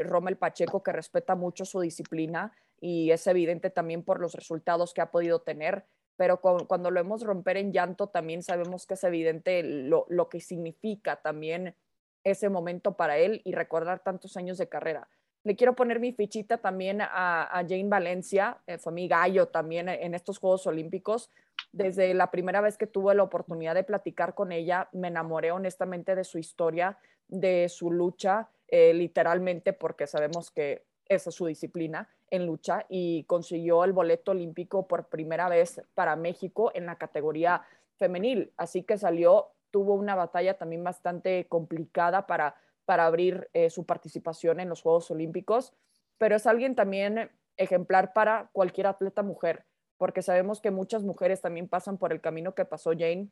Rommel 0.05 0.39
Pacheco 0.39 0.83
que 0.83 0.91
respeta 0.91 1.35
mucho 1.35 1.67
su 1.67 1.81
disciplina 1.81 2.57
y 2.81 3.11
es 3.11 3.27
evidente 3.27 3.69
también 3.69 4.03
por 4.03 4.21
los 4.21 4.33
resultados 4.33 4.95
que 4.95 5.03
ha 5.03 5.11
podido 5.11 5.43
tener 5.43 5.85
pero 6.17 6.41
cuando 6.41 6.91
lo 6.91 7.01
hemos 7.01 7.23
romper 7.23 7.57
en 7.57 7.73
llanto 7.73 8.09
también 8.09 8.43
sabemos 8.43 8.87
que 8.87 8.95
es 8.95 9.05
evidente 9.05 9.63
lo, 9.63 10.29
que 10.29 10.41
significa 10.41 11.17
también 11.17 11.75
ese 12.23 12.49
momento 12.49 12.97
para 12.97 13.19
él 13.19 13.43
y 13.45 13.53
recordar 13.53 14.01
tantos 14.01 14.37
años 14.37 14.59
de 14.59 14.69
carrera. 14.69 15.09
Le 15.43 15.57
quiero 15.57 15.75
poner 15.75 16.01
mi 16.01 16.13
fichita 16.13 16.59
también 16.59 17.01
a, 17.03 17.63
Jane 17.69 17.89
Valencia, 17.89 18.59
eh, 18.67 18.79
fue 18.79 18.93
mi 18.93 19.09
gallo 19.09 19.49
también 19.49 19.89
en 19.89 20.15
estos 20.15 20.39
Juegos 20.39 20.67
Olímpicos. 20.67 21.31
Desde 21.71 22.15
la 22.15 22.31
primera 22.31 22.63
vez 22.63 22.79
que 22.79 22.87
tuve 22.87 23.15
la 23.15 23.25
oportunidad 23.25 23.75
de 23.75 23.85
platicar 23.85 24.35
con 24.35 24.53
ella, 24.53 24.89
me 24.93 25.09
enamoré 25.09 25.53
honestamente 25.53 26.15
de 26.15 26.25
su 26.25 26.39
historia, 26.39 26.99
de 27.29 27.69
su 27.69 27.91
lucha, 27.91 28.49
eh, 28.69 28.95
literalmente 28.95 29.75
porque 29.75 30.07
sabemos 30.07 30.51
que 30.51 30.87
esa 31.09 31.29
es 31.29 31.37
su 31.37 31.47
disciplina 31.47 32.09
en 32.35 32.47
lucha 32.47 32.87
y 32.89 33.25
consiguió 33.25 33.85
el 33.85 33.93
boleto 33.93 34.33
olímpico 34.33 34.87
por 34.87 35.09
primera 35.09 35.49
vez 35.49 35.83
para 35.95 36.17
México 36.17 36.73
en 36.75 36.87
la 36.87 36.97
categoría 36.97 37.63
femenil. 37.97 38.53
Así 38.57 38.83
que 38.83 38.99
salió, 38.99 39.53
tuvo 39.71 39.95
una 39.95 40.15
batalla 40.15 40.59
también 40.59 40.83
bastante 40.83 41.47
complicada 41.49 42.27
para, 42.27 42.57
para 42.85 43.07
abrir 43.07 43.49
eh, 43.53 43.71
su 43.71 43.85
participación 43.87 44.61
en 44.61 44.69
los 44.69 44.83
Juegos 44.83 45.11
Olímpicos, 45.11 45.73
pero 46.19 46.37
es 46.37 46.47
alguien 46.47 46.75
también 46.75 47.31
ejemplar 47.57 48.13
para 48.13 48.51
cualquier 48.53 48.89
atleta 48.89 49.23
mujer, 49.23 49.65
porque 49.97 50.23
sabemos 50.23 50.61
que 50.61 50.71
muchas 50.71 51.03
mujeres 51.03 51.41
también 51.41 51.69
pasan 51.69 51.99
por 51.99 52.13
el 52.13 52.21
camino 52.21 52.55
que 52.55 52.65
pasó 52.65 52.91
Jane 52.91 53.29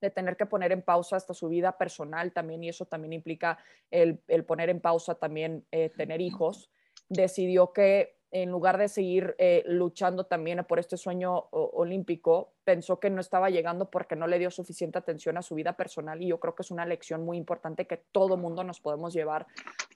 de 0.00 0.10
tener 0.10 0.36
que 0.36 0.46
poner 0.46 0.72
en 0.72 0.82
pausa 0.82 1.16
hasta 1.16 1.34
su 1.34 1.48
vida 1.48 1.76
personal 1.76 2.32
también, 2.32 2.64
y 2.64 2.68
eso 2.68 2.86
también 2.86 3.12
implica 3.12 3.58
el, 3.90 4.18
poner 4.46 4.70
en 4.70 4.80
pausa 4.80 5.14
también 5.14 5.66
eh, 5.70 5.90
tener 5.90 6.20
hijos, 6.20 6.70
decidió 7.10 7.72
que 7.72 8.16
en 8.32 8.50
lugar 8.50 8.78
de 8.78 8.88
seguir 8.88 9.34
eh, 9.38 9.64
luchando 9.66 10.24
también 10.24 10.64
por 10.64 10.78
este 10.78 10.96
sueño 10.96 11.48
olímpico, 11.50 12.54
pensó 12.64 13.00
que 13.00 13.10
no 13.10 13.20
estaba 13.20 13.50
llegando 13.50 13.90
porque 13.90 14.14
no 14.14 14.28
le 14.28 14.38
dio 14.38 14.50
suficiente 14.52 14.98
atención 14.98 15.36
a 15.36 15.42
su 15.42 15.56
vida 15.56 15.72
personal 15.76 16.22
y 16.22 16.28
yo 16.28 16.38
creo 16.38 16.54
que 16.54 16.62
es 16.62 16.70
una 16.70 16.86
lección 16.86 17.24
muy 17.24 17.36
importante 17.36 17.86
que 17.86 17.96
todo 17.96 18.36
mundo 18.36 18.62
nos 18.62 18.80
podemos 18.80 19.12
llevar 19.12 19.46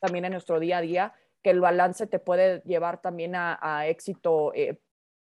también 0.00 0.24
en 0.24 0.32
nuestro 0.32 0.58
día 0.58 0.78
a 0.78 0.80
día, 0.80 1.14
que 1.42 1.50
el 1.50 1.60
balance 1.60 2.08
te 2.08 2.18
puede 2.18 2.60
llevar 2.66 3.00
también 3.00 3.34
a, 3.36 3.86
éxito 3.86 4.52
eh, 4.54 4.78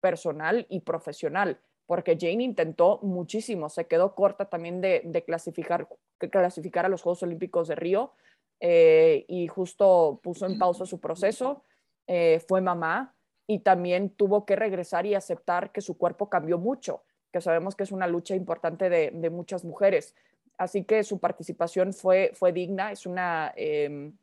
personal 0.00 0.66
y 0.68 0.80
profesional 0.80 1.60
porque 1.86 2.18
Jane 2.20 2.42
intentó 2.42 2.98
muchísimo, 3.02 3.68
se 3.68 3.86
quedó 3.86 4.14
corta 4.14 4.46
también 4.46 4.80
de, 4.80 5.22
clasificar, 5.24 5.88
clasificar 6.18 6.84
a 6.84 6.88
los 6.88 7.02
Juegos 7.02 7.22
Olímpicos 7.22 7.68
de 7.68 7.76
Río 7.76 8.12
eh, 8.60 9.24
y 9.28 9.46
justo 9.46 10.20
puso 10.22 10.46
en 10.46 10.58
pausa 10.58 10.84
su 10.84 11.00
proceso, 11.00 11.62
eh, 12.06 12.40
fue 12.46 12.60
mamá 12.60 13.14
y 13.46 13.60
también 13.60 14.10
tuvo 14.10 14.44
que 14.44 14.56
regresar 14.56 15.06
y 15.06 15.14
aceptar 15.14 15.70
que 15.72 15.80
su 15.80 15.96
cuerpo 15.96 16.28
cambió 16.28 16.58
mucho, 16.58 17.02
que 17.32 17.40
sabemos 17.40 17.76
que 17.76 17.84
es 17.84 17.92
una 17.92 18.06
lucha 18.06 18.34
importante 18.34 18.88
de, 18.88 19.30
muchas 19.30 19.64
mujeres. 19.64 20.14
Así 20.58 20.84
que 20.84 21.04
su 21.04 21.20
participación 21.20 21.92
fue, 21.92 22.32
fue 22.34 22.52
digna, 22.52 22.90
es 22.90 23.06
una, 23.06 23.52
em, 23.56 24.16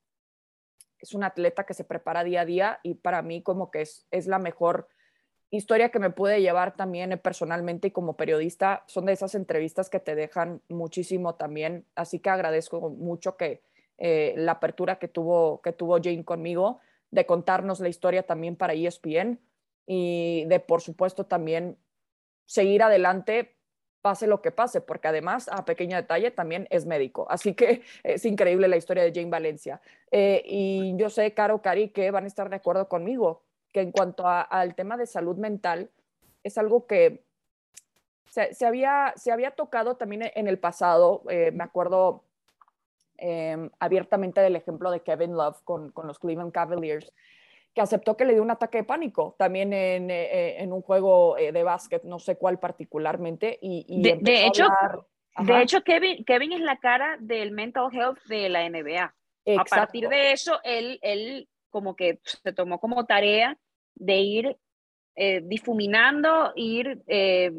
es 1.00 1.14
una 1.14 1.28
atleta 1.28 1.66
que 1.66 1.74
se 1.74 1.84
prepara 1.84 2.24
día 2.24 2.42
a 2.42 2.46
día 2.46 2.80
y 2.84 2.96
para 2.96 3.22
mí 3.22 3.42
como 3.42 3.72
que 3.72 3.82
es, 3.82 4.06
es 4.12 4.28
la 4.28 4.40
mejor 4.40 4.88
historia 5.58 5.90
que 5.90 6.00
me 6.00 6.10
pude 6.10 6.42
llevar 6.42 6.76
también 6.76 7.20
personalmente 7.22 7.90
y 7.90 7.92
como 7.92 8.16
periodista 8.16 8.84
son 8.88 9.06
de 9.06 9.14
esas 9.14 9.36
entrevistas 9.36 9.90
que 9.90 10.00
te 10.00 10.16
dejan 10.16 10.62
muchísimo 10.68 11.36
también. 11.36 11.86
Así 11.96 12.20
que 12.20 12.32
agradezco 12.32 12.90
mucho 12.90 13.38
que 13.38 13.62
eh, 14.00 14.34
la 14.36 14.54
apertura 14.54 14.98
que 14.98 15.08
tuvo, 15.08 15.62
que 15.62 15.72
tuvo 15.72 15.98
Jane 16.02 16.26
conmigo, 16.26 16.80
de 17.14 17.26
contarnos 17.26 17.80
la 17.80 17.90
historia 17.90 18.24
también 18.24 18.56
para 18.56 18.74
ESPN 18.74 19.40
y 19.86 20.46
de, 20.46 20.60
por 20.60 20.82
supuesto, 20.82 21.26
también 21.26 21.78
seguir 22.46 22.82
adelante 22.82 23.56
pase 24.02 24.28
lo 24.28 24.42
que 24.42 24.52
pase, 24.52 24.82
porque 24.82 25.08
además, 25.08 25.48
a 25.50 25.64
pequeño 25.64 25.96
detalle, 25.96 26.32
también 26.32 26.68
es 26.72 26.86
médico. 26.86 27.26
Así 27.30 27.54
que 27.54 27.84
es 28.04 28.26
increíble 28.26 28.68
la 28.68 28.78
historia 28.78 29.04
de 29.04 29.14
Jane 29.14 29.30
Valencia. 29.30 29.80
Eh, 30.12 30.42
y 30.46 30.94
yo 30.98 31.10
sé, 31.10 31.34
Caro, 31.34 31.62
Cari, 31.62 31.90
que 31.90 32.12
van 32.12 32.26
a 32.26 32.28
estar 32.28 32.50
de 32.50 32.58
acuerdo 32.58 32.90
conmigo 32.90 33.44
que 33.72 33.82
en 33.82 33.92
cuanto 33.92 34.28
al 34.28 34.76
tema 34.76 34.98
de 34.98 35.08
salud 35.08 35.38
mental, 35.38 35.90
es 36.44 36.58
algo 36.60 36.86
que 36.86 37.24
se, 38.30 38.66
había, 38.66 39.14
se 39.16 39.32
había 39.32 39.52
tocado 39.52 39.96
también 39.96 40.32
en 40.36 40.48
el 40.48 40.60
pasado. 40.60 41.24
Eh, 41.30 41.52
me 41.52 41.64
acuerdo 41.64 42.24
em, 43.24 43.70
abiertamente 43.80 44.42
del 44.42 44.56
ejemplo 44.56 44.92
de 44.92 45.02
Kevin 45.02 45.34
Love 45.34 45.62
con, 45.64 45.94
los 46.04 46.20
Cleveland 46.20 46.52
Cavaliers, 46.52 47.14
que 47.74 47.82
aceptó 47.82 48.18
que 48.18 48.26
le 48.26 48.34
dio 48.34 48.44
un 48.44 48.52
ataque 48.52 48.80
de 48.80 48.84
pánico 48.84 49.36
también 49.40 49.74
en, 49.74 50.12
eh, 50.12 50.62
en 50.62 50.74
un 50.74 50.82
juego 50.82 51.38
eh, 51.38 51.52
de 51.52 51.64
básquet, 51.64 52.04
no 52.04 52.20
sé 52.20 52.38
cuál 52.38 52.60
particularmente. 52.60 53.58
Y, 53.62 54.02
de, 54.02 54.46
hecho, 54.46 54.68
de 55.40 55.62
hecho 55.62 55.82
Kevin, 55.84 56.24
Kevin 56.26 56.52
es 56.52 56.62
la 56.62 56.78
cara 56.78 57.18
del 57.20 57.52
mental 57.52 57.90
health 57.94 58.20
de 58.26 58.50
la 58.50 58.70
NBA. 58.70 59.16
A 59.58 59.66
partir 59.66 60.10
de 60.10 60.34
eso, 60.34 60.60
él, 60.64 61.00
él 61.02 61.48
como 61.70 61.96
que 61.96 62.20
se 62.24 62.54
tomó 62.54 62.80
como 62.80 63.06
tarea 63.06 63.58
de 63.96 64.18
ir 64.18 64.58
eh, 65.16 65.42
difuminando, 65.44 66.54
ir, 66.56 67.04
eh, 67.08 67.52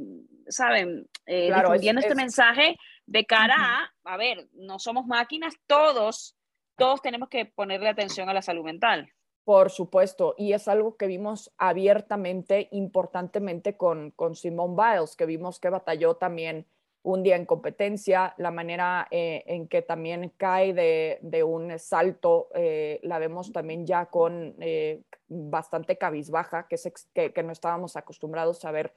¿saben? 0.48 1.08
Eh, 1.26 1.52
difundiendo 1.54 2.00
este 2.00 2.14
mensaje 2.14 2.76
de 3.06 3.26
cara 3.26 3.56
a, 3.58 3.92
a 4.04 4.16
ver, 4.16 4.48
no 4.52 4.78
somos 4.78 5.06
máquinas, 5.06 5.54
todos, 5.66 6.36
todos 6.76 7.02
tenemos 7.02 7.28
que 7.28 7.46
ponerle 7.46 7.88
atención 7.88 8.28
a 8.28 8.34
la 8.34 8.42
salud 8.42 8.64
mental. 8.64 9.12
Por 9.44 9.70
supuesto, 9.70 10.34
y 10.38 10.54
es 10.54 10.68
algo 10.68 10.96
que 10.96 11.06
vimos 11.06 11.52
abiertamente, 11.58 12.68
importantemente 12.72 13.76
con, 13.76 14.10
con 14.12 14.34
Simone 14.34 14.74
Biles, 14.74 15.16
que 15.16 15.26
vimos 15.26 15.60
que 15.60 15.68
batalló 15.68 16.14
también 16.14 16.66
un 17.04 17.22
día 17.22 17.36
en 17.36 17.44
competencia, 17.44 18.34
la 18.38 18.50
manera 18.50 19.06
eh, 19.10 19.44
en 19.46 19.68
que 19.68 19.82
también 19.82 20.32
cae 20.38 20.72
de, 20.72 21.44
un 21.44 21.78
salto, 21.78 22.48
eh, 22.54 22.98
la 23.02 23.18
vemos 23.18 23.52
también 23.52 23.84
ya 23.84 24.06
con 24.06 24.56
eh, 24.58 25.02
bastante 25.28 25.98
cabizbaja, 25.98 26.66
que, 26.66 27.30
que, 27.30 27.42
no 27.42 27.52
estábamos 27.52 27.96
acostumbrados 27.96 28.64
a 28.64 28.70
ver 28.70 28.94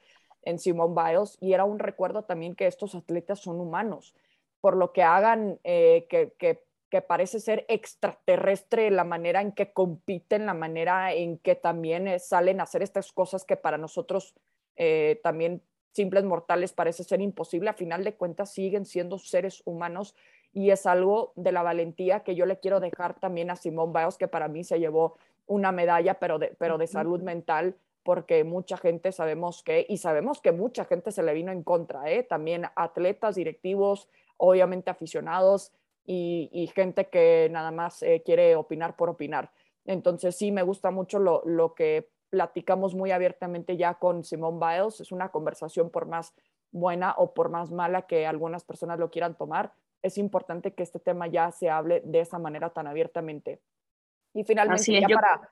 en 0.48 0.58
Simone 0.58 0.94
Biles, 0.94 1.36
y 1.40 1.52
era 1.52 1.64
un 1.64 1.78
recuerdo 1.78 2.22
también 2.22 2.54
que 2.54 2.66
estos 2.66 2.94
atletas 2.94 3.40
son 3.40 3.60
humanos, 3.60 4.14
por 4.60 4.76
lo 4.76 4.92
que 4.92 5.02
hagan 5.02 5.58
que, 5.62 6.32
que, 6.38 7.02
parece 7.02 7.38
ser 7.38 7.64
extraterrestre 7.68 8.90
la 8.90 9.04
manera 9.04 9.40
en 9.40 9.52
que 9.52 9.72
compiten, 9.72 10.46
la 10.46 10.54
manera 10.54 11.12
en 11.12 11.38
que 11.38 11.54
también 11.54 12.18
salen 12.18 12.60
a 12.60 12.64
hacer 12.64 12.82
estas 12.82 13.12
cosas 13.12 13.44
que 13.44 13.56
para 13.56 13.78
nosotros 13.78 14.34
también 15.22 15.62
simples 15.92 16.24
mortales 16.24 16.72
parece 16.72 17.04
ser 17.04 17.20
imposible, 17.20 17.70
a 17.70 17.74
final 17.74 18.04
de 18.04 18.14
cuentas 18.14 18.52
siguen 18.52 18.84
siendo 18.84 19.18
seres 19.18 19.62
humanos 19.64 20.14
y 20.52 20.70
es 20.70 20.86
algo 20.86 21.32
de 21.36 21.52
la 21.52 21.62
valentía 21.62 22.20
que 22.20 22.34
yo 22.34 22.46
le 22.46 22.58
quiero 22.58 22.80
dejar 22.80 23.18
también 23.20 23.50
a 23.50 23.56
Simón 23.56 23.92
Biles, 23.92 24.16
que 24.16 24.28
para 24.28 24.48
mí 24.48 24.64
se 24.64 24.78
llevó 24.78 25.16
una 25.46 25.72
medalla, 25.72 26.14
pero 26.18 26.38
de, 26.38 26.54
pero 26.58 26.78
de 26.78 26.86
salud 26.86 27.20
mental, 27.22 27.76
porque 28.08 28.42
mucha 28.42 28.78
gente 28.78 29.12
sabemos 29.12 29.62
que, 29.62 29.84
y 29.86 29.98
sabemos 29.98 30.40
que 30.40 30.50
mucha 30.50 30.86
gente 30.86 31.12
se 31.12 31.22
le 31.22 31.34
vino 31.34 31.52
en 31.52 31.62
contra, 31.62 32.10
¿eh? 32.10 32.22
también 32.22 32.64
atletas, 32.74 33.34
directivos, 33.34 34.08
obviamente 34.38 34.90
aficionados 34.90 35.74
y, 36.06 36.72
gente 36.74 37.08
que 37.08 37.48
nada 37.50 37.70
más 37.70 38.02
eh, 38.02 38.22
quiere 38.24 38.56
opinar 38.56 38.96
por 38.96 39.10
opinar. 39.10 39.50
Entonces 39.84 40.34
sí, 40.36 40.50
me 40.50 40.62
gusta 40.62 40.90
mucho 40.90 41.18
lo, 41.18 41.42
lo 41.44 41.74
que 41.74 42.08
platicamos 42.30 42.94
muy 42.94 43.10
abiertamente 43.10 43.76
ya 43.76 43.92
con 43.96 44.24
Simone 44.24 44.58
Biles. 44.58 45.02
Es 45.02 45.12
una 45.12 45.28
conversación 45.28 45.90
por 45.90 46.06
más 46.06 46.32
buena 46.70 47.14
o 47.18 47.34
por 47.34 47.50
más 47.50 47.70
mala 47.70 48.06
que 48.06 48.26
algunas 48.26 48.64
personas 48.64 48.98
lo 48.98 49.10
quieran 49.10 49.36
tomar. 49.36 49.74
Es 50.00 50.16
importante 50.16 50.72
que 50.72 50.82
este 50.82 50.98
tema 50.98 51.26
ya 51.26 51.50
se 51.50 51.68
hable 51.68 52.00
de 52.06 52.20
esa 52.20 52.38
manera 52.38 52.70
tan 52.70 52.86
abiertamente. 52.86 53.60
Y 54.32 54.44
finalmente, 54.44 54.98
ya, 54.98 55.08
para, 55.08 55.50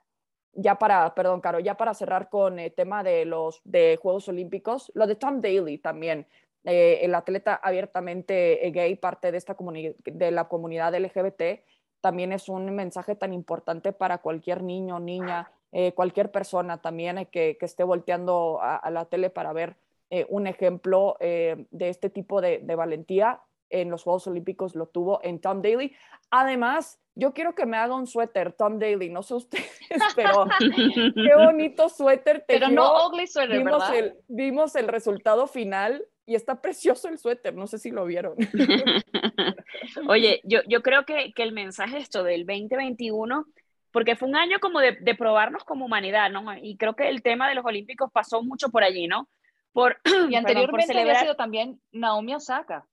ya 0.57 0.75
para, 0.75 1.15
perdón, 1.15 1.39
Caro, 1.39 1.59
ya 1.59 1.77
para 1.77 1.93
cerrar 1.93 2.29
con 2.29 2.59
el 2.59 2.73
tema 2.73 3.03
de 3.03 3.25
los 3.25 3.61
de 3.63 3.97
Juegos 4.01 4.27
Olímpicos, 4.27 4.91
lo 4.95 5.07
de 5.07 5.15
Tom 5.15 5.39
Daly 5.39 5.77
también, 5.77 6.27
eh, 6.65 6.99
el 7.03 7.15
atleta 7.15 7.55
abiertamente 7.55 8.69
gay, 8.73 8.95
parte 8.95 9.31
de, 9.31 9.37
esta 9.37 9.55
de 10.03 10.31
la 10.31 10.49
comunidad 10.49 10.93
LGBT, 10.93 11.63
también 12.01 12.31
es 12.31 12.49
un 12.49 12.75
mensaje 12.75 13.15
tan 13.15 13.33
importante 13.33 13.93
para 13.93 14.19
cualquier 14.19 14.63
niño, 14.63 14.99
niña, 14.99 15.51
eh, 15.71 15.93
cualquier 15.93 16.31
persona 16.31 16.81
también 16.81 17.17
eh, 17.17 17.27
que, 17.27 17.57
esté 17.59 17.83
volteando 17.83 18.59
a, 18.61 18.89
la 18.89 19.05
tele 19.05 19.29
para 19.29 19.53
ver 19.53 19.75
eh, 20.09 20.25
un 20.29 20.47
ejemplo 20.47 21.17
de 21.19 21.67
este 21.89 22.09
tipo 22.09 22.41
de, 22.41 22.59
valentía. 22.75 23.41
En 23.69 23.89
los 23.89 24.03
Juegos 24.03 24.25
Olímpicos 24.27 24.75
lo 24.75 24.87
tuvo 24.87 25.19
en 25.23 25.41
Tom 25.41 25.61
Daly. 25.61 25.93
Además, 26.31 27.01
yo 27.17 27.33
quiero 27.33 27.55
que 27.55 27.65
me 27.65 27.77
haga 27.77 27.95
un 27.95 28.07
suéter, 28.07 28.53
Tom 28.53 28.79
Daly, 28.79 29.09
no 29.09 29.23
sé 29.23 29.33
ustedes, 29.35 29.79
pero 30.15 30.47
qué 31.15 31.35
bonito 31.35 31.89
suéter. 31.89 32.45
Pero 32.47 32.69
no 32.69 33.07
ugly 33.07 33.27
suéter, 33.27 33.57
vimos 33.57 33.89
El, 33.89 34.15
vimos 34.27 34.75
el 34.75 34.87
resultado 34.87 35.47
final 35.47 36.05
y 36.25 36.35
está 36.35 36.61
precioso 36.61 37.07
el 37.07 37.17
suéter, 37.17 37.55
no 37.55 37.67
sé 37.67 37.79
si 37.79 37.89
lo 37.89 38.05
vieron. 38.05 38.35
Oye, 40.07 40.41
yo, 40.43 40.59
yo 40.67 40.81
creo 40.81 41.05
que, 41.05 41.31
que 41.33 41.43
el 41.43 41.53
mensaje 41.53 41.97
esto 41.97 42.23
del 42.23 42.45
2021 42.45 43.45
porque 43.91 44.15
fue 44.15 44.27
un 44.27 44.35
año 44.35 44.59
como 44.59 44.79
de, 44.79 44.93
probarnos 45.15 45.63
como 45.63 45.85
humanidad, 45.85 46.29
¿no? 46.29 46.43
Y 46.61 46.77
creo 46.77 46.95
que 46.95 47.09
el 47.09 47.23
tema 47.23 47.49
de 47.49 47.55
los 47.55 47.65
Olímpicos 47.65 48.11
pasó 48.11 48.43
mucho 48.43 48.69
por 48.69 48.83
allí, 48.83 49.07
¿no? 49.07 49.27
Por, 49.71 49.97
y 50.29 50.35
anteriormente 50.35 50.99
había 50.99 51.19
sido 51.19 51.35
también 51.35 51.81
Naomi 51.91 52.35
Osaka. 52.35 52.85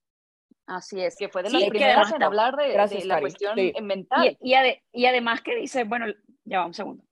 Así 0.66 1.00
es. 1.00 1.16
Que 1.16 1.28
fue 1.28 1.42
de 1.42 1.50
las 1.50 1.64
primeras 1.64 2.12
en 2.12 2.23
hablar 2.23 2.56
de, 2.56 3.04
la 3.04 3.21
cuestión 3.21 3.56
mental. 3.83 4.37
Y, 4.40 4.54
y, 4.92 5.06
además 5.06 5.42
que 5.42 5.54
dice, 5.56 5.85
bueno, 5.85 6.06
ya 6.44 6.61
va 6.61 6.66
un 6.66 6.75
segundo. 6.75 7.04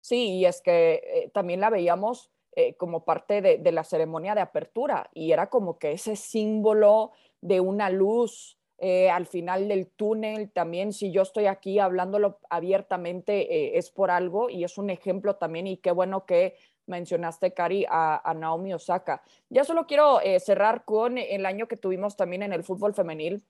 Sí, 0.00 0.38
y 0.38 0.46
es 0.46 0.60
que 0.60 0.94
eh, 0.94 1.30
también 1.32 1.60
la 1.60 1.70
veíamos 1.70 2.30
eh, 2.56 2.74
como 2.74 3.04
parte 3.04 3.40
de, 3.40 3.58
de, 3.58 3.72
la 3.72 3.84
ceremonia 3.84 4.34
de 4.34 4.40
apertura 4.40 5.08
y 5.14 5.30
era 5.30 5.48
como 5.48 5.78
que 5.78 5.92
ese 5.92 6.16
símbolo 6.16 7.12
de 7.40 7.60
una 7.60 7.88
luz 7.88 8.58
eh, 8.84 9.10
al 9.10 9.26
final 9.26 9.68
del 9.68 9.86
túnel 9.86 10.50
también, 10.50 10.92
si 10.92 11.12
yo 11.12 11.22
estoy 11.22 11.46
aquí 11.46 11.78
hablándolo 11.78 12.40
abiertamente, 12.50 13.54
eh, 13.54 13.78
es 13.78 13.92
por 13.92 14.10
algo 14.10 14.50
y 14.50 14.64
es 14.64 14.76
un 14.76 14.90
ejemplo 14.90 15.36
también 15.36 15.68
y 15.68 15.76
qué 15.76 15.92
bueno 15.92 16.26
que 16.26 16.56
mencionaste, 16.92 17.52
Cari, 17.52 17.84
a, 17.88 18.34
Naomi 18.36 18.72
Osaka. 18.74 19.22
Ya 19.50 19.64
solo 19.64 19.86
quiero 19.86 20.20
eh, 20.20 20.38
cerrar 20.40 20.84
con 20.84 21.18
el 21.18 21.46
año 21.46 21.66
que 21.66 21.76
tuvimos 21.76 22.16
también 22.16 22.42
en 22.42 22.52
el 22.52 22.62
fútbol 22.62 22.94
femenil. 22.94 23.42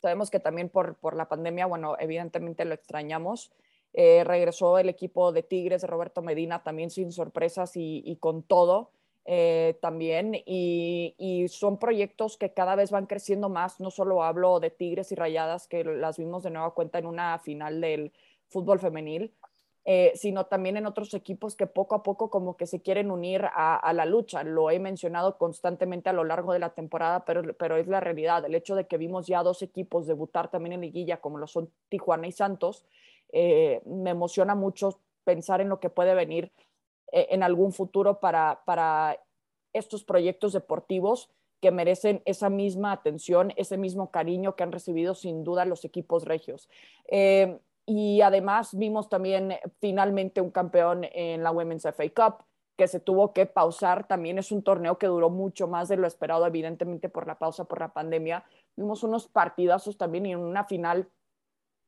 Sabemos 0.00 0.30
que 0.30 0.40
también 0.40 0.68
por, 0.68 1.16
la 1.16 1.28
pandemia, 1.28 1.66
bueno, 1.66 1.96
evidentemente 1.98 2.64
lo 2.64 2.74
extrañamos. 2.74 3.52
regresó 3.92 4.78
el 4.78 4.88
equipo 4.88 5.32
de 5.32 5.42
Tigres 5.42 5.82
de 5.82 5.86
Roberto 5.86 6.22
Medina 6.22 6.62
también 6.62 6.90
sin 6.90 7.12
sorpresas 7.12 7.76
y, 7.76 8.02
y 8.04 8.16
con 8.16 8.42
todo. 8.42 8.90
Eh, 9.24 9.78
también 9.80 10.34
y, 10.34 11.46
son 11.48 11.78
proyectos 11.78 12.36
que 12.36 12.52
cada 12.52 12.74
vez 12.74 12.90
van 12.90 13.06
creciendo 13.06 13.48
más. 13.48 13.80
No 13.80 13.90
solo 13.90 14.22
hablo 14.22 14.58
de 14.60 14.70
Tigres 14.70 15.12
y 15.12 15.14
Rayadas, 15.14 15.68
que 15.68 15.84
las 15.84 16.18
vimos 16.18 16.42
de 16.42 16.50
nueva 16.50 16.74
cuenta 16.74 16.98
en 16.98 17.06
una 17.06 17.38
final 17.38 17.80
del 17.80 18.12
fútbol 18.48 18.80
femenil, 18.80 19.32
eh, 19.84 20.12
sino 20.14 20.46
también 20.46 20.76
en 20.76 20.86
otros 20.86 21.12
equipos 21.12 21.56
que 21.56 21.66
poco 21.66 21.96
a 21.96 22.04
poco 22.04 22.30
como 22.30 22.56
que 22.56 22.68
se 22.68 22.80
quieren 22.80 23.10
unir 23.10 23.44
a, 23.52 23.92
la 23.92 24.06
lucha. 24.06 24.44
Lo 24.44 24.70
he 24.70 24.78
mencionado 24.78 25.38
constantemente 25.38 26.08
a 26.08 26.12
lo 26.12 26.22
largo 26.22 26.52
de 26.52 26.60
la 26.60 26.70
temporada, 26.70 27.24
pero, 27.24 27.42
pero 27.54 27.76
es 27.76 27.88
la 27.88 27.98
realidad. 27.98 28.44
El 28.44 28.54
hecho 28.54 28.76
de 28.76 28.86
que 28.86 28.96
vimos 28.96 29.26
ya 29.26 29.42
dos 29.42 29.60
equipos 29.60 30.06
debutar 30.06 30.52
también 30.52 30.74
en 30.74 30.82
liguilla, 30.82 31.20
como 31.20 31.38
lo 31.38 31.48
son 31.48 31.68
Tijuana 31.88 32.28
y 32.28 32.32
Santos, 32.32 32.84
eh, 33.32 33.82
me 33.84 34.10
emociona 34.10 34.54
mucho 34.54 35.00
pensar 35.24 35.60
en 35.60 35.68
lo 35.68 35.80
que 35.80 35.90
puede 35.90 36.14
venir 36.14 36.52
eh, 37.10 37.26
en 37.30 37.42
algún 37.42 37.72
futuro 37.72 38.20
para, 38.20 38.62
para 38.64 39.18
estos 39.72 40.04
proyectos 40.04 40.52
deportivos 40.52 41.28
que 41.60 41.72
merecen 41.72 42.22
esa 42.24 42.50
misma 42.50 42.92
atención, 42.92 43.52
ese 43.56 43.78
mismo 43.78 44.12
cariño 44.12 44.54
que 44.54 44.62
han 44.62 44.72
recibido 44.72 45.16
sin 45.16 45.42
duda 45.42 45.64
los 45.64 45.84
equipos 45.84 46.24
regios. 46.24 46.68
Y 47.94 48.22
además 48.22 48.74
vimos 48.74 49.10
también 49.10 49.54
finalmente 49.78 50.40
un 50.40 50.50
campeón 50.50 51.04
en 51.12 51.42
la 51.42 51.50
Women's 51.50 51.84
FA 51.84 52.08
Cup 52.08 52.44
que 52.74 52.88
se 52.88 53.00
tuvo 53.00 53.34
que 53.34 53.44
pausar. 53.44 54.06
También 54.06 54.38
es 54.38 54.50
un 54.50 54.62
torneo 54.62 54.96
que 54.96 55.08
duró 55.08 55.28
mucho 55.28 55.68
más 55.68 55.88
de 55.88 55.98
lo 55.98 56.06
esperado, 56.06 56.46
evidentemente 56.46 57.10
por 57.10 57.26
la 57.26 57.38
pausa, 57.38 57.64
por 57.64 57.80
la 57.80 57.92
pandemia. 57.92 58.46
Vimos 58.76 59.02
unos 59.02 59.28
partidazos 59.28 59.98
también 59.98 60.24
y 60.24 60.32
en 60.32 60.38
una 60.38 60.64
final 60.64 61.06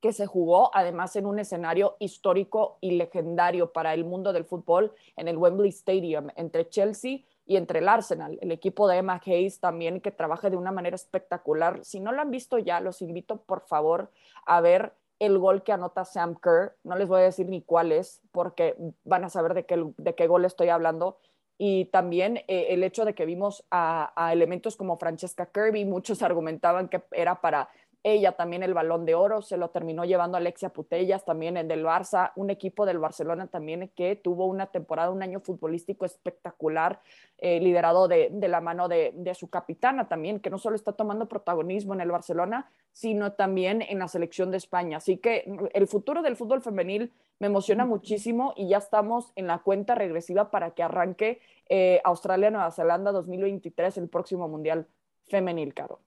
que 0.02 0.12
se 0.12 0.26
jugó 0.26 0.70
además 0.75 1.16
en 1.16 1.25
un 1.25 1.38
escenario 1.38 1.96
histórico 2.00 2.76
y 2.82 2.90
legendario 2.90 3.73
para 3.73 3.94
el 3.94 4.04
mundo 4.04 4.34
del 4.34 4.44
fútbol 4.44 4.92
en 5.16 5.28
el 5.28 5.38
Wembley 5.38 5.70
Stadium 5.70 6.28
entre 6.37 6.68
Chelsea 6.68 7.20
y 7.46 7.56
entre 7.56 7.78
el 7.78 7.88
Arsenal, 7.88 8.38
el 8.42 8.52
equipo 8.52 8.87
de 8.88 8.99
Emma 8.99 9.23
Hayes 9.25 9.61
también 9.61 10.02
que 10.02 10.11
trabaja 10.11 10.50
de 10.50 10.58
una 10.58 10.70
manera 10.70 10.96
espectacular. 10.96 11.82
Si 11.82 11.99
no 12.00 12.12
lo 12.12 12.20
han 12.20 12.30
visto 12.30 12.58
ya, 12.58 12.80
los 12.80 13.00
invito 13.00 13.38
por 13.38 13.62
favor 13.62 14.11
a 14.44 14.61
ver 14.61 14.92
el 15.18 15.38
gol 15.38 15.62
que 15.62 15.73
anota 15.73 16.04
Sam 16.04 16.37
Kerr. 16.37 16.76
No 16.85 16.97
les 16.97 17.09
voy 17.09 17.21
a 17.21 17.25
decir 17.25 17.49
ni 17.49 17.62
cuál 17.62 17.92
es 17.92 18.21
porque 18.33 18.76
van 19.04 19.25
a 19.25 19.28
saber 19.28 19.54
de 19.54 19.66
qué, 19.66 19.85
de 19.97 20.14
qué 20.14 20.26
gol 20.26 20.44
estoy 20.44 20.68
hablando. 20.68 21.18
Y 21.56 21.87
también 21.87 22.38
eh, 22.49 22.66
el 22.71 22.83
hecho 22.83 23.04
de 23.04 23.14
que 23.14 23.26
vimos 23.26 23.64
a, 23.71 24.12
a 24.16 24.33
elementos 24.33 24.76
como 24.76 24.99
Francesca 24.99 25.47
Kirby, 25.47 25.85
muchos 25.85 26.23
argumentaban 26.23 26.88
que 26.88 27.02
era 27.12 27.40
para 27.40 27.68
ella 28.04 28.32
también 28.32 28.62
el 28.62 28.75
balón 28.75 29.06
de 29.06 29.14
oro, 29.14 29.40
se 29.40 29.56
lo 29.56 29.70
terminó 29.70 30.04
llevando 30.04 30.37
Alexia 30.37 30.68
Putellas 30.68 31.25
también 31.25 31.56
en 31.56 31.68
del 31.68 31.87
Barça, 31.87 32.32
un 32.37 32.50
equipo 32.50 32.84
del 32.84 32.99
Barcelona 32.99 33.46
también 33.46 33.90
que 33.96 34.14
tuvo 34.14 34.44
una 34.44 34.66
temporada, 34.66 35.11
un 35.11 35.23
año 35.23 35.40
futbolístico 35.40 36.04
espectacular, 36.04 37.00
eh, 37.38 37.61
liderado 37.61 38.06
de, 38.06 38.30
la 38.46 38.61
mano 38.61 38.88
de, 38.88 39.34
su 39.34 39.49
capitana 39.49 40.06
también, 40.06 40.38
que 40.38 40.50
no 40.50 40.58
solo 40.58 40.76
está 40.76 40.92
tomando 40.92 41.30
protagonismo 41.30 41.94
en 41.94 42.02
el 42.02 42.11
Barcelona, 42.11 42.70
sino 42.92 43.32
también 43.32 43.80
en 43.80 43.99
la 43.99 44.08
selección 44.08 44.50
de 44.50 44.58
España. 44.58 44.99
Así 44.99 45.16
que 45.16 45.50
el 45.73 45.87
futuro 45.87 46.20
del 46.20 46.37
fútbol 46.37 46.61
femenil 46.61 47.11
me 47.38 47.46
emociona 47.46 47.87
muchísimo 47.87 48.52
y 48.54 48.68
ya 48.68 48.78
estamos 48.78 49.32
en 49.34 49.46
la 49.46 49.61
cuenta 49.61 49.94
regresiva 49.94 50.50
para 50.50 50.73
que 50.73 50.82
arranque 50.82 51.40
eh, 51.70 52.02
Australia-Nueva 52.04 52.70
Zelanda 52.70 53.12
2023, 53.12 53.96
el 53.96 54.08
próximo 54.11 54.46
Mundial 54.46 54.87
femenil, 55.26 55.73
Caro. 55.73 56.00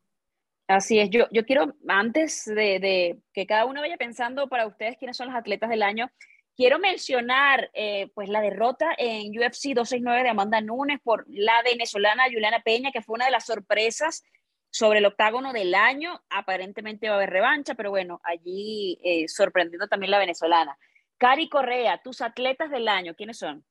Así 0.67 0.99
es, 0.99 1.09
yo, 1.09 1.27
yo 1.31 1.45
quiero, 1.45 1.73
antes 1.87 2.43
de, 2.43 3.19
que 3.33 3.47
cada 3.47 3.65
uno 3.65 3.79
vaya 3.79 3.95
pensando 3.95 4.49
para 4.49 4.67
ustedes 4.67 4.97
quiénes 4.97 5.15
son 5.15 5.27
los 5.27 5.35
atletas 5.35 5.69
del 5.69 5.81
año, 5.81 6.11
quiero 6.57 6.77
mencionar 6.77 7.69
eh, 7.73 8.09
pues 8.13 8.27
la 8.27 8.41
derrota 8.41 8.87
en 8.97 9.29
UFC 9.29 9.73
269 9.73 10.23
de 10.23 10.29
Amanda 10.29 10.59
Nunes 10.59 10.99
por 11.01 11.23
la 11.29 11.61
venezolana 11.63 12.25
Juliana 12.25 12.61
Peña, 12.63 12.91
que 12.91 13.01
fue 13.01 13.15
una 13.15 13.25
de 13.25 13.31
las 13.31 13.45
sorpresas 13.45 14.23
sobre 14.69 14.99
el 14.99 15.05
octágono 15.05 15.53
del 15.53 15.73
año. 15.73 16.21
Aparentemente 16.29 17.07
va 17.07 17.15
a 17.15 17.17
haber 17.17 17.29
revancha, 17.29 17.75
pero 17.75 17.89
bueno, 17.89 18.19
allí 18.23 18.99
eh, 19.05 19.29
sorprendiendo 19.29 19.87
también 19.87 20.11
la 20.11 20.19
venezolana. 20.19 20.77
Cari 21.17 21.47
Correa, 21.47 22.01
tus 22.03 22.21
atletas 22.21 22.69
del 22.71 22.89
año, 22.89 23.15
¿quiénes 23.15 23.37
son? 23.37 23.63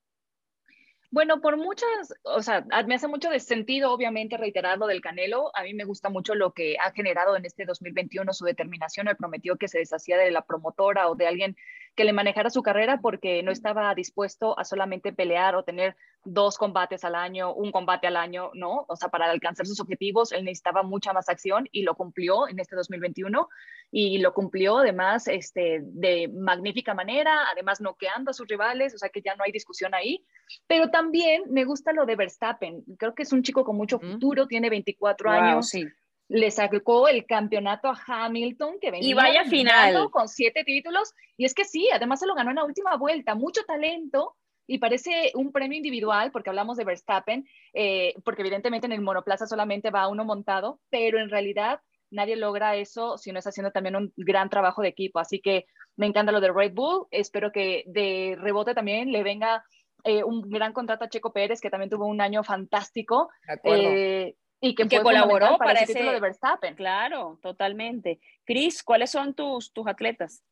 Bueno, 1.09 1.39
por 1.39 1.55
muchas, 1.55 2.13
o 2.23 2.41
sea, 2.41 2.65
me 2.85 2.95
hace 2.95 3.07
mucho 3.07 3.29
de 3.29 3.39
sentido, 3.39 3.93
obviamente, 3.93 4.35
reiterar 4.35 4.77
lo 4.77 4.87
del 4.87 5.01
Canelo. 5.01 5.55
A 5.55 5.63
mí 5.63 5.73
me 5.73 5.85
gusta 5.85 6.09
mucho 6.09 6.35
lo 6.35 6.51
que 6.51 6.75
ha 6.83 6.91
generado 6.91 7.37
en 7.37 7.45
este 7.45 7.65
2021, 7.65 8.33
su 8.33 8.43
determinación. 8.43 9.07
Él 9.07 9.15
prometió 9.15 9.55
que 9.55 9.69
se 9.69 9.79
deshacía 9.79 10.17
de 10.17 10.31
la 10.31 10.45
promotora 10.45 11.07
o 11.09 11.15
de 11.15 11.27
alguien 11.27 11.55
que 11.97 12.05
le 12.05 12.13
manejara 12.13 12.51
su 12.51 12.61
carrera 12.61 12.99
porque 13.01 13.41
no 13.41 13.51
estaba 13.51 13.93
dispuesto 13.95 14.57
a 14.59 14.63
solamente 14.63 15.11
pelear 15.11 15.55
o 15.55 15.63
tener 15.63 15.97
dos 16.23 16.57
combates 16.59 17.03
al 17.03 17.15
año, 17.15 17.53
un 17.53 17.71
combate 17.71 18.05
al 18.05 18.17
año, 18.17 18.51
¿no? 18.53 18.85
O 18.87 18.95
sea, 18.95 19.09
para 19.09 19.29
alcanzar 19.31 19.65
sus 19.65 19.79
objetivos, 19.79 20.31
él 20.31 20.45
necesitaba 20.45 20.83
mucha 20.83 21.11
más 21.11 21.27
acción 21.27 21.67
y 21.71 21.81
lo 21.81 21.95
cumplió 21.95 22.47
en 22.47 22.59
este 22.59 22.75
2021 22.75 23.49
y 23.91 24.19
lo 24.19 24.31
cumplió 24.35 24.77
además 24.77 25.27
este, 25.27 25.79
de 25.81 26.27
magnífica 26.27 26.93
manera, 26.93 27.49
además 27.51 27.81
noqueando 27.81 28.29
a 28.29 28.33
sus 28.35 28.47
rivales, 28.47 28.93
o 28.93 28.99
sea 28.99 29.09
que 29.09 29.23
ya 29.23 29.35
no 29.35 29.43
hay 29.43 29.51
discusión 29.51 29.95
ahí. 29.95 30.23
Pero 30.67 30.91
también 30.91 31.45
me 31.49 31.65
gusta 31.65 31.93
lo 31.93 32.05
de 32.05 32.15
Verstappen, 32.15 32.83
creo 32.99 33.15
que 33.15 33.23
es 33.23 33.33
un 33.33 33.41
chico 33.41 33.65
con 33.65 33.75
mucho 33.75 33.99
futuro, 33.99 34.45
tiene 34.45 34.69
24 34.69 35.31
años. 35.31 35.69
Sí 35.69 35.83
le 36.29 36.51
sacó 36.51 37.07
el 37.07 37.25
campeonato 37.25 37.87
a 37.87 37.99
Hamilton, 38.05 38.79
que 38.81 38.91
venía 38.91 39.09
y 39.09 39.13
vaya 39.13 39.45
final 39.45 40.09
con 40.11 40.27
siete 40.27 40.63
títulos. 40.63 41.13
Y 41.37 41.45
es 41.45 41.53
que 41.53 41.65
sí, 41.65 41.89
además 41.93 42.19
se 42.19 42.27
lo 42.27 42.35
ganó 42.35 42.49
en 42.49 42.57
la 42.57 42.65
última 42.65 42.95
vuelta. 42.97 43.35
Mucho 43.35 43.63
talento 43.63 44.35
y 44.67 44.79
parece 44.79 45.31
un 45.35 45.51
premio 45.51 45.77
individual, 45.77 46.31
porque 46.31 46.49
hablamos 46.49 46.75
de 46.77 46.83
Verstappen, 46.83 47.47
eh, 47.73 48.13
porque 48.25 48.41
evidentemente 48.41 48.85
en 48.85 48.91
el 48.91 49.01
monoplaza 49.01 49.47
solamente 49.47 49.91
va 49.91 50.09
uno 50.09 50.25
montado, 50.25 50.81
pero 50.89 51.19
en 51.19 51.29
realidad 51.29 51.79
nadie 52.11 52.35
logra 52.35 52.75
eso 52.75 53.17
si 53.17 53.31
no 53.31 53.39
es 53.39 53.47
haciendo 53.47 53.71
también 53.71 53.95
un 53.95 54.13
gran 54.17 54.49
trabajo 54.49 54.81
de 54.81 54.89
equipo. 54.89 55.19
Así 55.19 55.39
que 55.39 55.65
me 55.95 56.05
encanta 56.05 56.33
lo 56.33 56.41
de 56.41 56.51
Red 56.51 56.73
Bull. 56.73 57.07
Espero 57.11 57.51
que 57.51 57.83
de 57.87 58.37
rebote 58.39 58.73
también 58.73 59.11
le 59.11 59.23
venga 59.23 59.63
eh, 60.03 60.23
un 60.23 60.41
gran 60.41 60.73
contrato 60.73 61.05
a 61.05 61.09
Checo 61.09 61.31
Pérez, 61.31 61.61
que 61.61 61.69
también 61.69 61.89
tuvo 61.89 62.05
un 62.05 62.21
año 62.21 62.43
fantástico. 62.43 63.29
Eh, 63.63 64.35
y 64.59 64.75
que, 64.75 65.01
colaboró 65.01 65.57
para, 65.57 65.79
ese 65.81 65.93
título 65.93 66.11
de 66.11 66.19
Verstappen. 66.19 66.75
Claro, 66.75 67.37
totalmente. 67.41 68.19
Cris, 68.45 68.83
¿cuáles 68.83 69.11
son 69.11 69.33
tus, 69.33 69.71
tus 69.71 69.87
atletas? 69.87 70.43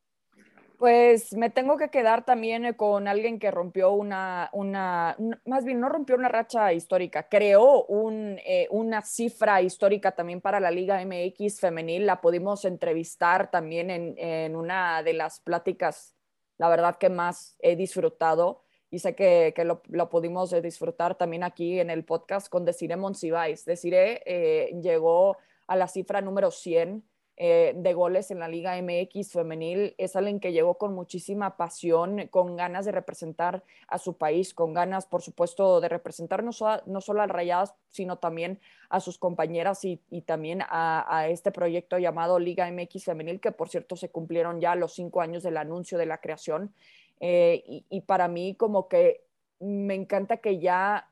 Pues 0.78 1.32
me 1.32 1.48
tengo 1.48 1.78
que 1.78 1.88
quedar 1.88 2.26
también 2.26 2.66
eh, 2.66 2.76
con 2.76 3.08
alguien 3.08 3.38
que 3.38 3.50
rompió 3.50 3.92
una, 3.92 4.50
una, 4.52 5.16
más 5.46 5.64
bien 5.64 5.80
no 5.80 5.88
rompió 5.88 6.16
una 6.16 6.28
racha 6.28 6.72
histórica, 6.74 7.28
creó 7.30 7.84
un, 7.86 8.38
eh, 8.44 8.68
una 8.70 9.00
cifra 9.00 9.62
histórica 9.62 10.12
también 10.12 10.42
para 10.42 10.60
la 10.60 10.70
Liga 10.70 11.02
MX 11.02 11.60
femenil. 11.60 12.04
La 12.04 12.20
pudimos 12.20 12.66
entrevistar 12.66 13.50
también 13.50 13.90
en, 13.90 14.18
en 14.18 14.54
una 14.54 15.02
de 15.02 15.14
las 15.14 15.40
pláticas, 15.40 16.14
la 16.58 16.68
verdad 16.68 16.98
que 16.98 17.08
más 17.08 17.56
he 17.60 17.74
disfrutado 17.74 18.65
y 18.96 18.98
sé 18.98 19.14
que, 19.14 19.52
que 19.54 19.64
lo, 19.64 19.82
lo, 19.88 20.08
pudimos 20.08 20.50
disfrutar 20.62 21.18
también 21.18 21.42
aquí 21.42 21.80
en 21.80 21.90
el 21.90 22.02
podcast 22.02 22.48
con 22.48 22.64
Desiree 22.64 22.96
Monsiváis. 22.96 23.66
Desiree 23.66 24.22
eh, 24.24 24.74
llegó 24.80 25.36
a 25.66 25.76
la 25.76 25.86
cifra 25.86 26.22
número 26.22 26.50
100 26.50 27.04
eh, 27.38 27.74
de 27.76 27.92
goles 27.92 28.30
en 28.30 28.38
la 28.38 28.48
Liga 28.48 28.80
MX 28.80 29.32
femenil. 29.32 29.94
Es 29.98 30.16
alguien 30.16 30.40
que 30.40 30.52
llegó 30.52 30.78
con 30.78 30.94
muchísima 30.94 31.58
pasión, 31.58 32.28
con 32.28 32.56
ganas 32.56 32.86
de 32.86 32.92
representar 32.92 33.62
a 33.88 33.98
su 33.98 34.16
país, 34.16 34.54
con 34.54 34.72
ganas, 34.72 35.04
por 35.04 35.20
supuesto, 35.20 35.82
de 35.82 35.90
representar 35.90 36.42
no, 36.42 36.52
solo 36.52 37.20
a 37.20 37.26
Rayadas, 37.26 37.74
sino 37.90 38.16
también 38.16 38.58
a 38.88 39.00
sus 39.00 39.18
compañeras 39.18 39.84
y, 39.84 39.98
también 40.24 40.62
a, 40.62 41.26
este 41.28 41.52
proyecto 41.52 41.98
llamado 41.98 42.38
Liga 42.38 42.70
MX 42.72 43.04
femenil, 43.04 43.38
que 43.38 43.52
por 43.52 43.68
cierto 43.68 43.96
se 43.96 44.08
cumplieron 44.08 44.58
ya 44.58 44.74
los 44.74 44.94
cinco 44.94 45.20
años 45.20 45.42
del 45.42 45.58
anuncio 45.58 45.98
de 45.98 46.06
la 46.06 46.22
creación. 46.22 46.72
Eh, 47.20 47.84
y, 47.88 48.00
para 48.02 48.28
mí 48.28 48.54
como 48.54 48.88
que 48.88 49.24
me 49.58 49.94
encanta 49.94 50.36
que 50.36 50.58
ya 50.58 51.08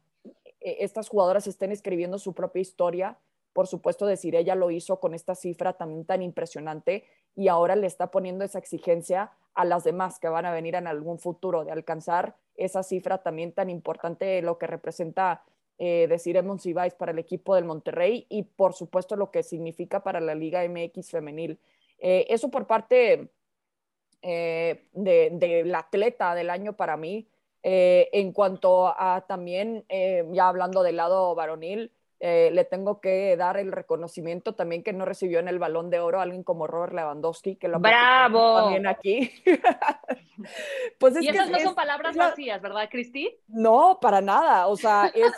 eh, 0.60 0.76
estas 0.80 1.08
jugadoras 1.08 1.46
estén 1.46 1.72
escribiendo 1.72 2.18
su 2.18 2.34
propia 2.34 2.60
historia. 2.60 3.18
Por 3.52 3.66
supuesto, 3.66 4.06
decir 4.06 4.34
ella 4.34 4.54
lo 4.54 4.70
hizo 4.70 5.00
con 5.00 5.14
esta 5.14 5.34
cifra 5.34 5.74
también 5.74 6.04
tan 6.04 6.22
impresionante 6.22 7.04
y 7.36 7.48
ahora 7.48 7.76
le 7.76 7.86
está 7.86 8.10
poniendo 8.10 8.44
esa 8.44 8.58
exigencia 8.58 9.32
a 9.54 9.64
las 9.64 9.84
demás 9.84 10.18
que 10.18 10.28
van 10.28 10.46
a 10.46 10.52
venir 10.52 10.74
en 10.74 10.86
algún 10.86 11.18
futuro 11.18 11.64
de 11.64 11.72
alcanzar 11.72 12.36
esa 12.56 12.82
cifra 12.82 13.22
también 13.22 13.52
tan 13.52 13.70
importante, 13.70 14.42
lo 14.42 14.58
que 14.58 14.66
representa 14.66 15.44
eh, 15.78 16.06
de 16.08 16.18
Ciremon 16.18 16.60
Cibáez 16.60 16.94
para 16.94 17.12
el 17.12 17.18
equipo 17.18 17.54
del 17.54 17.64
Monterrey 17.64 18.26
y 18.28 18.44
por 18.44 18.74
supuesto 18.74 19.16
lo 19.16 19.30
que 19.30 19.42
significa 19.42 20.02
para 20.04 20.20
la 20.20 20.34
Liga 20.34 20.62
MX 20.68 21.10
femenil. 21.10 21.58
Eh, 21.98 22.26
eso 22.28 22.50
por 22.50 22.66
parte 22.66 23.30
eh, 24.24 24.86
del 24.92 25.38
de, 25.38 25.72
atleta 25.76 26.34
del 26.34 26.50
año 26.50 26.72
para 26.74 26.96
mí. 26.96 27.28
en 27.62 28.32
cuanto 28.32 28.88
a 28.88 29.24
también, 29.26 29.84
ya 30.32 30.48
hablando 30.48 30.82
del 30.82 30.96
lado 30.96 31.34
varonil, 31.34 31.92
eh, 32.26 32.50
le 32.52 32.64
tengo 32.64 33.02
que 33.02 33.36
dar 33.36 33.58
el 33.58 33.70
reconocimiento 33.70 34.54
también 34.54 34.82
que 34.82 34.94
no 34.94 35.04
recibió 35.04 35.40
en 35.40 35.48
el 35.48 35.58
balón 35.58 35.90
de 35.90 36.00
oro 36.00 36.22
alguien 36.22 36.42
como 36.42 36.66
Robert 36.66 36.94
Lewandowski, 36.94 37.56
que 37.56 37.68
lo 37.68 37.80
¡Bravo! 37.80 38.62
también 38.62 38.86
aquí. 38.86 39.30
pues 40.98 41.20
y 41.20 41.28
esas 41.28 41.50
no 41.50 41.58
son 41.58 41.74
palabras 41.74 42.16
vacías, 42.16 42.62
¿verdad, 42.62 42.88
Cristi? 42.90 43.38
No, 43.46 43.98
para 44.00 44.22
nada. 44.22 44.68
O 44.68 44.76
sea, 44.78 45.12
es, 45.14 45.34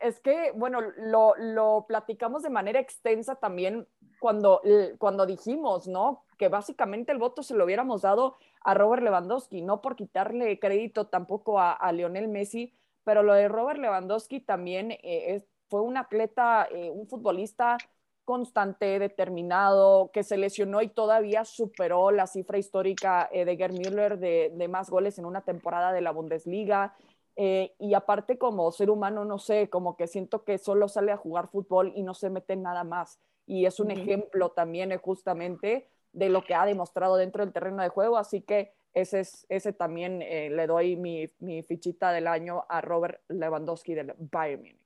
es 0.00 0.18
que, 0.18 0.50
bueno, 0.56 0.80
lo, 0.80 1.36
lo, 1.36 1.84
platicamos 1.86 2.42
de 2.42 2.50
manera 2.50 2.80
extensa 2.80 3.36
también 3.36 3.86
cuando, 4.18 4.62
cuando 4.98 5.26
dijimos, 5.26 5.86
¿no? 5.86 6.23
Que 6.36 6.48
básicamente 6.48 7.12
el 7.12 7.18
voto 7.18 7.42
se 7.42 7.54
lo 7.54 7.64
hubiéramos 7.64 8.02
dado 8.02 8.36
a 8.62 8.74
Robert 8.74 9.02
Lewandowski, 9.02 9.62
no 9.62 9.80
por 9.80 9.96
quitarle 9.96 10.58
crédito 10.58 11.06
tampoco 11.06 11.60
a, 11.60 11.72
a 11.72 11.92
Lionel 11.92 12.28
Messi, 12.28 12.72
pero 13.04 13.22
lo 13.22 13.34
de 13.34 13.48
Robert 13.48 13.78
Lewandowski 13.78 14.40
también 14.40 14.92
eh, 14.92 15.34
es 15.34 15.44
fue 15.74 15.82
un 15.82 15.96
atleta, 15.96 16.68
eh, 16.70 16.90
un 16.90 17.08
futbolista 17.08 17.78
constante, 18.24 19.00
determinado, 19.00 20.10
que 20.12 20.22
se 20.22 20.36
lesionó 20.36 20.80
y 20.82 20.88
todavía 20.88 21.44
superó 21.44 22.12
la 22.12 22.28
cifra 22.28 22.58
histórica 22.58 23.28
eh, 23.32 23.44
de 23.44 23.56
Gerd 23.56 23.72
Müller 23.72 24.18
de, 24.18 24.68
más 24.68 24.88
goles 24.88 25.18
en 25.18 25.26
una 25.26 25.42
temporada 25.42 25.92
de 25.92 26.00
la 26.00 26.12
Bundesliga. 26.12 26.94
Eh, 27.36 27.74
y 27.80 27.94
aparte 27.94 28.38
como 28.38 28.70
ser 28.70 28.88
humano, 28.88 29.24
no 29.24 29.38
sé, 29.38 29.68
como 29.68 29.96
que 29.96 30.06
siento 30.06 30.44
que 30.44 30.58
solo 30.58 30.88
sale 30.88 31.10
a 31.10 31.16
jugar 31.16 31.48
fútbol 31.48 31.92
y 31.96 32.04
no 32.04 32.14
se 32.14 32.30
mete 32.30 32.52
en 32.52 32.62
nada 32.62 32.84
más. 32.84 33.18
Y 33.44 33.66
es 33.66 33.80
un 33.80 33.90
ejemplo 33.90 34.50
también 34.50 34.96
justamente 34.98 35.88
de 36.14 36.30
lo 36.30 36.42
que 36.44 36.54
ha 36.54 36.64
demostrado 36.64 37.16
dentro 37.16 37.44
del 37.44 37.52
terreno 37.52 37.82
de 37.82 37.90
juego. 37.90 38.16
Así 38.16 38.40
que 38.40 38.72
ese, 38.94 39.20
es, 39.20 39.44
ese 39.48 39.72
también 39.72 40.20
le 40.20 40.66
doy 40.66 40.96
mi, 40.96 41.28
mi, 41.40 41.62
fichita 41.62 42.12
del 42.12 42.28
año 42.28 42.64
a 42.68 42.80
Robert 42.80 43.20
Lewandowski 43.28 43.94
del 43.94 44.14
Bayern 44.16 44.62
Munich. 44.62 44.84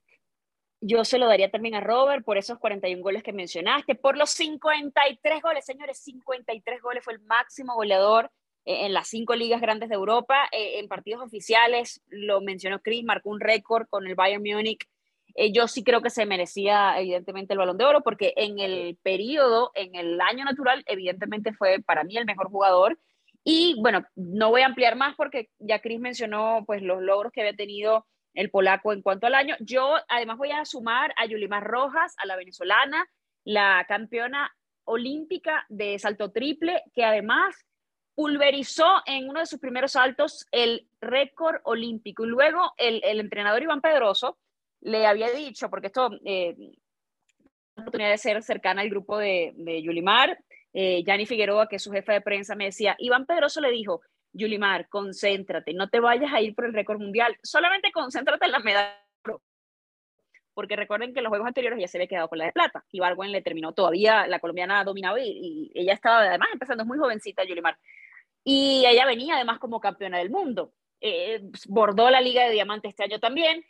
Yo 0.81 1.03
se 1.03 1.17
lo 1.17 1.27
daría 1.27 1.51
también 1.51 1.75
a 1.75 1.81
Robert 1.81 2.23
por 2.23 2.37
esos 2.37 2.57
41 2.57 3.03
goles 3.03 3.21
que 3.21 3.33
mencionaste, 3.33 3.95
por 3.95 4.17
los 4.17 4.29
53 4.31 5.41
goles, 5.41 5.65
señores, 5.65 5.97
53 5.99 6.81
goles 6.81 7.03
fue 7.03 7.13
el 7.13 7.19
máximo 7.21 7.75
goleador 7.75 8.31
eh, 8.65 8.85
en 8.85 8.93
las 8.93 9.07
cinco 9.07 9.35
ligas 9.35 9.61
grandes 9.61 9.89
de 9.89 9.95
Europa, 9.95 10.47
eh, 10.51 10.79
en 10.79 10.87
partidos 10.87 11.21
oficiales, 11.21 12.01
lo 12.07 12.39
mencionó 12.39 12.81
Chris, 12.81 13.03
marcó 13.03 13.29
un 13.29 13.39
récord 13.39 13.87
con 13.89 14.07
el 14.07 14.15
Bayern 14.15 14.43
Múnich. 14.43 14.87
Eh, 15.35 15.51
yo 15.51 15.67
sí 15.67 15.83
creo 15.83 16.01
que 16.01 16.09
se 16.09 16.25
merecía 16.25 16.99
evidentemente 16.99 17.53
el 17.53 17.59
balón 17.59 17.77
de 17.77 17.85
oro 17.85 18.01
porque 18.01 18.33
en 18.35 18.59
el 18.59 18.97
periodo, 19.01 19.71
en 19.75 19.95
el 19.95 20.19
año 20.21 20.45
natural, 20.45 20.83
evidentemente 20.85 21.53
fue 21.53 21.81
para 21.81 22.03
mí 22.03 22.17
el 22.17 22.25
mejor 22.25 22.49
jugador. 22.49 22.99
Y 23.43 23.75
bueno, 23.81 24.05
no 24.15 24.49
voy 24.49 24.61
a 24.61 24.67
ampliar 24.67 24.95
más 24.95 25.15
porque 25.15 25.49
ya 25.59 25.79
Chris 25.79 25.99
mencionó 25.99 26.63
pues 26.65 26.81
los 26.81 27.01
logros 27.01 27.31
que 27.31 27.41
había 27.41 27.55
tenido 27.55 28.05
el 28.33 28.49
polaco 28.49 28.93
en 28.93 29.01
cuanto 29.01 29.27
al 29.27 29.35
año. 29.35 29.55
Yo 29.59 29.95
además 30.07 30.37
voy 30.37 30.51
a 30.51 30.65
sumar 30.65 31.13
a 31.17 31.25
Yulimar 31.25 31.63
Rojas, 31.63 32.15
a 32.17 32.25
la 32.25 32.35
venezolana, 32.35 33.07
la 33.43 33.85
campeona 33.87 34.51
olímpica 34.83 35.65
de 35.69 35.97
salto 35.99 36.31
triple, 36.31 36.83
que 36.93 37.03
además 37.03 37.55
pulverizó 38.15 39.01
en 39.05 39.29
uno 39.29 39.39
de 39.39 39.45
sus 39.45 39.59
primeros 39.59 39.93
saltos 39.93 40.45
el 40.51 40.89
récord 40.99 41.61
olímpico. 41.63 42.25
Y 42.25 42.27
luego 42.27 42.73
el, 42.77 43.01
entrenador 43.19 43.63
Iván 43.63 43.81
Pedroso 43.81 44.37
le 44.81 45.05
había 45.05 45.29
dicho, 45.31 45.69
porque 45.69 45.87
esto, 45.87 46.09
eh, 46.25 46.55
oportunidad 47.75 48.11
de 48.11 48.17
ser 48.17 48.41
cercana 48.43 48.81
al 48.81 48.89
grupo 48.89 49.17
de, 49.17 49.53
de 49.55 49.81
Yulimar, 49.81 50.37
eh, 50.73 51.03
Figueroa, 51.25 51.67
que 51.67 51.77
es 51.77 51.83
su 51.83 51.91
jefe 51.91 52.13
de 52.13 52.21
prensa, 52.21 52.55
me 52.55 52.65
decía, 52.65 52.95
Iván 52.99 53.25
Pedroso 53.25 53.61
le 53.61 53.71
dijo, 53.71 54.01
Yulimar, 54.33 54.87
concéntrate, 54.89 55.73
no 55.73 55.89
te 55.89 55.99
vayas 55.99 56.31
a 56.33 56.41
ir 56.41 56.53
por 56.53 56.65
el 56.65 56.73
récord 56.73 56.99
mundial, 56.99 57.37
solamente 57.43 57.91
concéntrate 57.91 58.45
en 58.45 58.51
la 58.51 58.59
medalla. 58.59 59.05
Porque 60.53 60.75
recuerden 60.75 61.13
que 61.13 61.19
en 61.19 61.23
los 61.23 61.29
juegos 61.29 61.47
anteriores 61.47 61.79
ya 61.79 61.87
se 61.87 61.97
había 61.97 62.07
quedado 62.07 62.27
con 62.27 62.37
la 62.37 62.45
de 62.45 62.51
plata. 62.51 62.83
Y 62.91 62.99
Barwen 62.99 63.31
le 63.31 63.41
terminó 63.41 63.71
todavía, 63.71 64.27
la 64.27 64.39
colombiana 64.39 64.83
dominaba 64.83 65.17
y, 65.21 65.71
y 65.73 65.79
ella 65.79 65.93
estaba 65.93 66.19
además 66.19 66.49
empezando, 66.51 66.83
es 66.83 66.87
muy 66.87 66.97
jovencita 66.97 67.45
Yulimar. 67.45 67.77
Y 68.43 68.83
ella 68.85 69.05
venía 69.05 69.35
además 69.35 69.59
como 69.59 69.79
campeona 69.79 70.17
del 70.17 70.29
mundo. 70.29 70.73
Eh, 71.01 71.41
bordó 71.67 72.09
la 72.09 72.19
Liga 72.19 72.43
de 72.43 72.51
Diamante 72.51 72.87
este 72.87 73.03
año 73.03 73.19
también. 73.19 73.63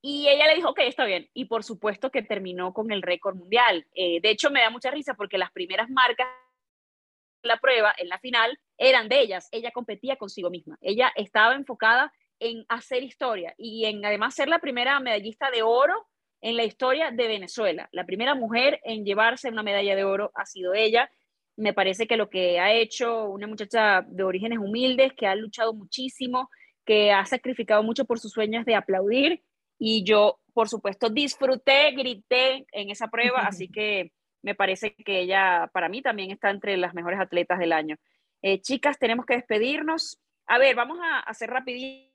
Y 0.00 0.28
ella 0.28 0.46
le 0.46 0.54
dijo, 0.54 0.70
ok, 0.70 0.80
está 0.80 1.04
bien. 1.04 1.28
Y 1.34 1.46
por 1.46 1.64
supuesto 1.64 2.10
que 2.10 2.22
terminó 2.22 2.72
con 2.72 2.92
el 2.92 3.02
récord 3.02 3.36
mundial. 3.36 3.86
Eh, 3.94 4.20
de 4.20 4.30
hecho, 4.30 4.50
me 4.50 4.60
da 4.60 4.70
mucha 4.70 4.90
risa 4.90 5.14
porque 5.14 5.38
las 5.38 5.50
primeras 5.50 5.90
marcas 5.90 6.28
la 7.42 7.58
prueba, 7.58 7.94
en 7.96 8.08
la 8.08 8.18
final, 8.18 8.58
eran 8.76 9.08
de 9.08 9.20
ellas. 9.20 9.48
Ella 9.52 9.70
competía 9.70 10.16
consigo 10.16 10.50
misma. 10.50 10.78
Ella 10.80 11.12
estaba 11.16 11.54
enfocada 11.54 12.12
en 12.40 12.64
hacer 12.68 13.02
historia 13.02 13.54
y 13.56 13.84
en 13.86 14.04
además 14.04 14.34
ser 14.34 14.48
la 14.48 14.60
primera 14.60 14.98
medallista 15.00 15.50
de 15.50 15.62
oro 15.62 16.06
en 16.40 16.56
la 16.56 16.64
historia 16.64 17.10
de 17.10 17.26
Venezuela. 17.26 17.88
La 17.92 18.06
primera 18.06 18.34
mujer 18.34 18.80
en 18.84 19.04
llevarse 19.04 19.48
una 19.48 19.62
medalla 19.62 19.96
de 19.96 20.04
oro 20.04 20.30
ha 20.34 20.46
sido 20.46 20.74
ella. 20.74 21.10
Me 21.56 21.72
parece 21.72 22.06
que 22.06 22.16
lo 22.16 22.30
que 22.30 22.60
ha 22.60 22.72
hecho 22.72 23.24
una 23.24 23.48
muchacha 23.48 24.02
de 24.06 24.22
orígenes 24.22 24.58
humildes, 24.58 25.12
que 25.14 25.26
ha 25.26 25.34
luchado 25.34 25.74
muchísimo, 25.74 26.48
que 26.84 27.10
ha 27.10 27.24
sacrificado 27.26 27.82
mucho 27.82 28.04
por 28.04 28.20
sus 28.20 28.32
sueños 28.32 28.64
de 28.64 28.76
aplaudir 28.76 29.42
y 29.78 30.04
yo, 30.04 30.40
por 30.52 30.68
supuesto, 30.68 31.08
disfruté, 31.08 31.92
grité 31.92 32.66
en 32.72 32.90
esa 32.90 33.08
prueba, 33.08 33.40
así 33.40 33.68
que 33.72 34.12
me 34.42 34.54
parece 34.54 34.94
que 34.94 35.20
ella 35.20 35.70
para 35.72 35.88
mí 35.88 36.02
también 36.02 36.30
está 36.30 36.50
entre 36.50 36.76
las 36.76 36.94
mejores 36.94 37.20
atletas 37.20 37.58
del 37.58 37.72
año. 37.72 37.96
Eh, 38.42 38.60
chicas, 38.60 38.98
tenemos 38.98 39.26
que 39.26 39.34
despedirnos. 39.34 40.20
A 40.46 40.58
ver, 40.58 40.76
vamos 40.76 40.98
a 41.02 41.20
hacer 41.20 41.50
rapidito 41.50 42.12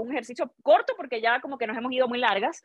un 0.00 0.10
ejercicio 0.10 0.52
corto 0.62 0.94
porque 0.96 1.20
ya 1.20 1.40
como 1.40 1.58
que 1.58 1.66
nos 1.66 1.76
hemos 1.76 1.92
ido 1.92 2.08
muy 2.08 2.18
largas. 2.18 2.62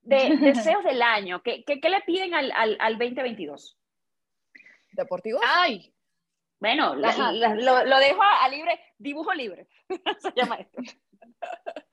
De 0.00 0.36
deseos 0.40 0.82
del 0.84 1.00
año, 1.00 1.42
¿qué, 1.42 1.62
qué, 1.64 1.88
le 1.88 2.00
piden 2.00 2.34
al, 2.34 2.50
al, 2.52 2.76
al, 2.80 2.98
2022? 2.98 3.78
¿Deportivos? 4.92 5.42
Ay, 5.46 5.92
bueno, 6.62 6.94
lo, 6.94 7.84
lo, 7.84 7.98
dejo 7.98 8.22
a, 8.22 8.48
libre, 8.48 8.78
dibujo 8.96 9.34
libre, 9.34 9.66
se 10.20 10.32
llama 10.34 10.56
esto. 10.56 10.80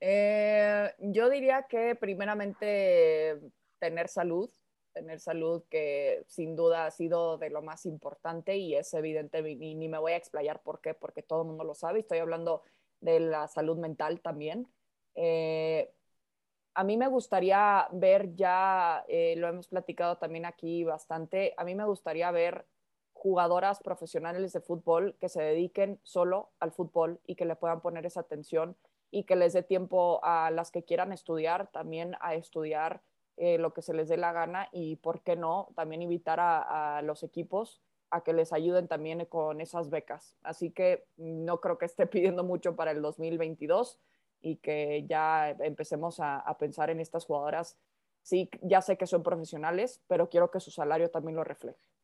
Eh, 0.00 0.92
yo 0.98 1.30
diría 1.30 1.66
que 1.68 1.94
primeramente 1.94 3.40
tener 3.78 4.08
salud, 4.08 4.50
tener 4.92 5.20
salud, 5.20 5.62
que 5.70 6.22
sin 6.26 6.56
duda 6.56 6.86
ha 6.86 6.90
sido 6.90 7.38
de 7.38 7.50
lo 7.50 7.62
más 7.62 7.86
importante 7.86 8.56
y 8.56 8.74
es 8.74 8.92
evidente, 8.94 9.42
ni, 9.42 9.88
me 9.88 9.98
voy 9.98 10.12
a 10.12 10.16
explayar 10.16 10.62
por 10.62 10.80
qué, 10.80 10.94
porque 10.94 11.22
todo 11.22 11.42
el 11.42 11.48
mundo 11.48 11.64
lo 11.64 11.74
sabe, 11.74 12.00
estoy 12.00 12.18
hablando 12.18 12.62
de 13.00 13.20
la 13.20 13.48
salud 13.48 13.78
mental 13.78 14.20
también. 14.20 14.68
Eh, 15.14 15.90
a 16.74 16.84
mí 16.84 16.96
me 16.96 17.08
gustaría 17.08 17.88
ver 17.92 18.34
ya, 18.34 19.04
eh, 19.08 19.34
lo 19.36 19.48
hemos 19.48 19.68
platicado 19.68 20.18
también 20.18 20.44
aquí 20.44 20.84
bastante, 20.84 21.54
a 21.56 21.64
mí 21.64 21.74
me 21.74 21.86
gustaría 21.86 22.30
ver 22.30 22.66
jugadoras 23.26 23.80
profesionales 23.80 24.52
de 24.52 24.60
fútbol 24.60 25.16
que 25.18 25.28
se 25.28 25.42
dediquen 25.42 25.98
solo 26.04 26.50
al 26.60 26.70
fútbol 26.70 27.18
y 27.26 27.34
que 27.34 27.44
le 27.44 27.56
puedan 27.56 27.80
poner 27.80 28.06
esa 28.06 28.20
atención 28.20 28.76
y 29.10 29.24
que 29.24 29.34
les 29.34 29.52
dé 29.52 29.64
tiempo 29.64 30.20
a 30.22 30.52
las 30.52 30.70
que 30.70 30.84
quieran 30.84 31.12
estudiar 31.12 31.66
también 31.72 32.14
a 32.20 32.36
estudiar 32.36 33.02
eh, 33.36 33.58
lo 33.58 33.74
que 33.74 33.82
se 33.82 33.94
les 33.94 34.08
dé 34.08 34.16
la 34.16 34.32
gana 34.32 34.68
y, 34.70 34.94
¿por 34.94 35.22
qué 35.22 35.34
no?, 35.34 35.70
también 35.74 36.02
invitar 36.02 36.38
a, 36.38 37.02
los 37.02 37.24
equipos 37.24 37.82
a 38.10 38.22
que 38.22 38.32
les 38.32 38.52
ayuden 38.52 38.86
también 38.86 39.24
con 39.24 39.60
esas 39.60 39.90
becas. 39.90 40.36
Así 40.44 40.70
que 40.70 41.08
no 41.16 41.60
creo 41.60 41.78
que 41.78 41.86
esté 41.86 42.06
pidiendo 42.06 42.44
mucho 42.44 42.76
para 42.76 42.92
el 42.92 43.02
2022 43.02 43.98
y 44.40 44.58
que 44.58 45.04
ya 45.08 45.50
empecemos 45.50 46.20
a, 46.20 46.56
pensar 46.60 46.90
en 46.90 47.00
estas 47.00 47.24
jugadoras. 47.24 47.76
Sí, 48.22 48.48
ya 48.62 48.80
sé 48.82 48.96
que 48.96 49.08
son 49.08 49.24
profesionales, 49.24 50.00
pero 50.06 50.28
quiero 50.28 50.52
que 50.52 50.60
su 50.60 50.70
salario 50.70 51.10
también 51.10 51.34
lo 51.34 51.42
refleje. 51.42 51.95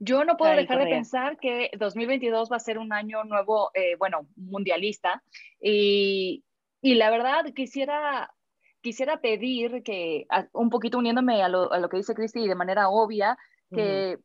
Yo 0.00 0.24
no 0.24 0.36
puedo 0.36 0.56
dejar 0.56 0.78
de 0.78 0.86
pensar 0.86 1.38
que 1.38 1.70
2022 1.78 2.50
va 2.50 2.56
a 2.56 2.60
ser 2.60 2.78
un 2.78 2.92
año 2.92 3.22
nuevo, 3.24 3.70
eh, 3.74 3.96
bueno, 3.96 4.26
mundialista. 4.34 5.22
Y, 5.60 6.42
y 6.80 6.94
la 6.94 7.10
verdad 7.10 7.44
quisiera 7.54 8.32
quisiera 8.80 9.20
pedir 9.20 9.82
que, 9.82 10.26
un 10.52 10.70
poquito 10.70 10.98
uniéndome 10.98 11.42
a 11.42 11.48
lo, 11.48 11.72
a 11.72 11.78
lo 11.78 11.88
que 11.88 11.98
dice 11.98 12.14
Cristi 12.14 12.48
de 12.48 12.54
manera 12.54 12.88
obvia, 12.88 13.36
que 13.72 14.18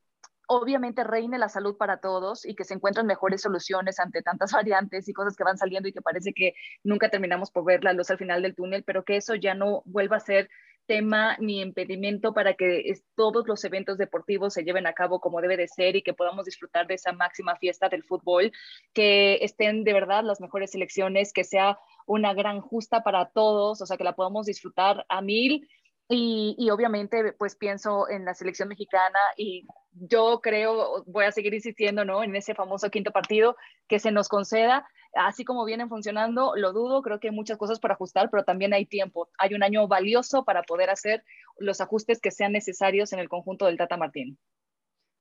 obviamente 0.47 1.03
reine 1.03 1.37
la 1.37 1.49
salud 1.49 1.77
para 1.77 1.97
todos 1.97 2.45
y 2.45 2.55
que 2.55 2.63
se 2.63 2.73
encuentren 2.73 3.05
mejores 3.05 3.41
soluciones 3.41 3.99
ante 3.99 4.21
tantas 4.21 4.51
variantes 4.53 5.07
y 5.07 5.13
cosas 5.13 5.35
que 5.35 5.43
van 5.43 5.57
saliendo 5.57 5.89
y 5.89 5.93
que 5.93 6.01
parece 6.01 6.33
que 6.33 6.53
nunca 6.83 7.09
terminamos 7.09 7.51
por 7.51 7.65
ver 7.65 7.83
la 7.83 7.93
luz 7.93 8.09
al 8.09 8.17
final 8.17 8.41
del 8.41 8.55
túnel, 8.55 8.83
pero 8.83 9.03
que 9.03 9.17
eso 9.17 9.35
ya 9.35 9.53
no 9.53 9.81
vuelva 9.85 10.17
a 10.17 10.21
ser 10.21 10.49
tema 10.85 11.37
ni 11.39 11.61
impedimento 11.61 12.33
para 12.33 12.53
que 12.53 12.93
todos 13.15 13.47
los 13.47 13.63
eventos 13.63 13.97
deportivos 13.97 14.53
se 14.53 14.63
lleven 14.63 14.87
a 14.87 14.93
cabo 14.93 15.19
como 15.19 15.41
debe 15.41 15.57
de 15.57 15.67
ser 15.67 15.95
y 15.95 16.01
que 16.01 16.13
podamos 16.13 16.45
disfrutar 16.45 16.87
de 16.87 16.95
esa 16.95 17.11
máxima 17.11 17.55
fiesta 17.55 17.89
del 17.89 18.03
fútbol, 18.03 18.51
que 18.93 19.39
estén 19.41 19.83
de 19.83 19.93
verdad 19.93 20.23
las 20.23 20.41
mejores 20.41 20.71
selecciones, 20.71 21.33
que 21.33 21.43
sea 21.43 21.77
una 22.05 22.33
gran 22.33 22.61
justa 22.61 23.03
para 23.03 23.29
todos, 23.29 23.81
o 23.81 23.85
sea, 23.85 23.97
que 23.97 24.03
la 24.03 24.15
podamos 24.15 24.45
disfrutar 24.45 25.05
a 25.09 25.21
mil. 25.21 25.67
Y, 26.07 26.55
y, 26.59 26.69
obviamente, 26.69 27.33
pues 27.33 27.55
pienso 27.55 28.07
en 28.07 28.25
la 28.25 28.35
selección 28.35 28.69
mexicana 28.69 29.17
y 29.37 29.65
yo 29.95 30.41
creo, 30.41 31.03
voy 31.05 31.25
a 31.25 31.31
seguir 31.31 31.53
insistiendo, 31.53 32.05
¿no? 32.05 32.23
En 32.23 32.35
ese 32.35 32.53
famoso 32.53 32.89
quinto 32.89 33.11
partido 33.11 33.55
que 33.87 33.99
se 33.99 34.11
nos 34.11 34.27
conceda, 34.27 34.87
así 35.13 35.45
como 35.45 35.65
vienen 35.65 35.89
funcionando, 35.89 36.53
lo 36.55 36.73
dudo, 36.73 37.01
creo 37.01 37.19
que 37.19 37.29
hay 37.29 37.33
muchas 37.33 37.57
cosas 37.57 37.79
para 37.79 37.93
ajustar, 37.93 38.29
pero 38.29 38.43
también 38.43 38.73
hay 38.73 38.85
tiempo. 38.85 39.29
Hay 39.37 39.53
un 39.53 39.63
año 39.63 39.87
valioso 39.87 40.43
para 40.43 40.63
poder 40.63 40.89
hacer 40.89 41.23
los 41.57 41.79
ajustes 41.81 42.19
que 42.19 42.31
sean 42.31 42.51
necesarios 42.51 43.13
en 43.13 43.19
el 43.19 43.29
conjunto 43.29 43.65
del 43.65 43.77
Tata 43.77 43.97
Martín. 43.97 44.37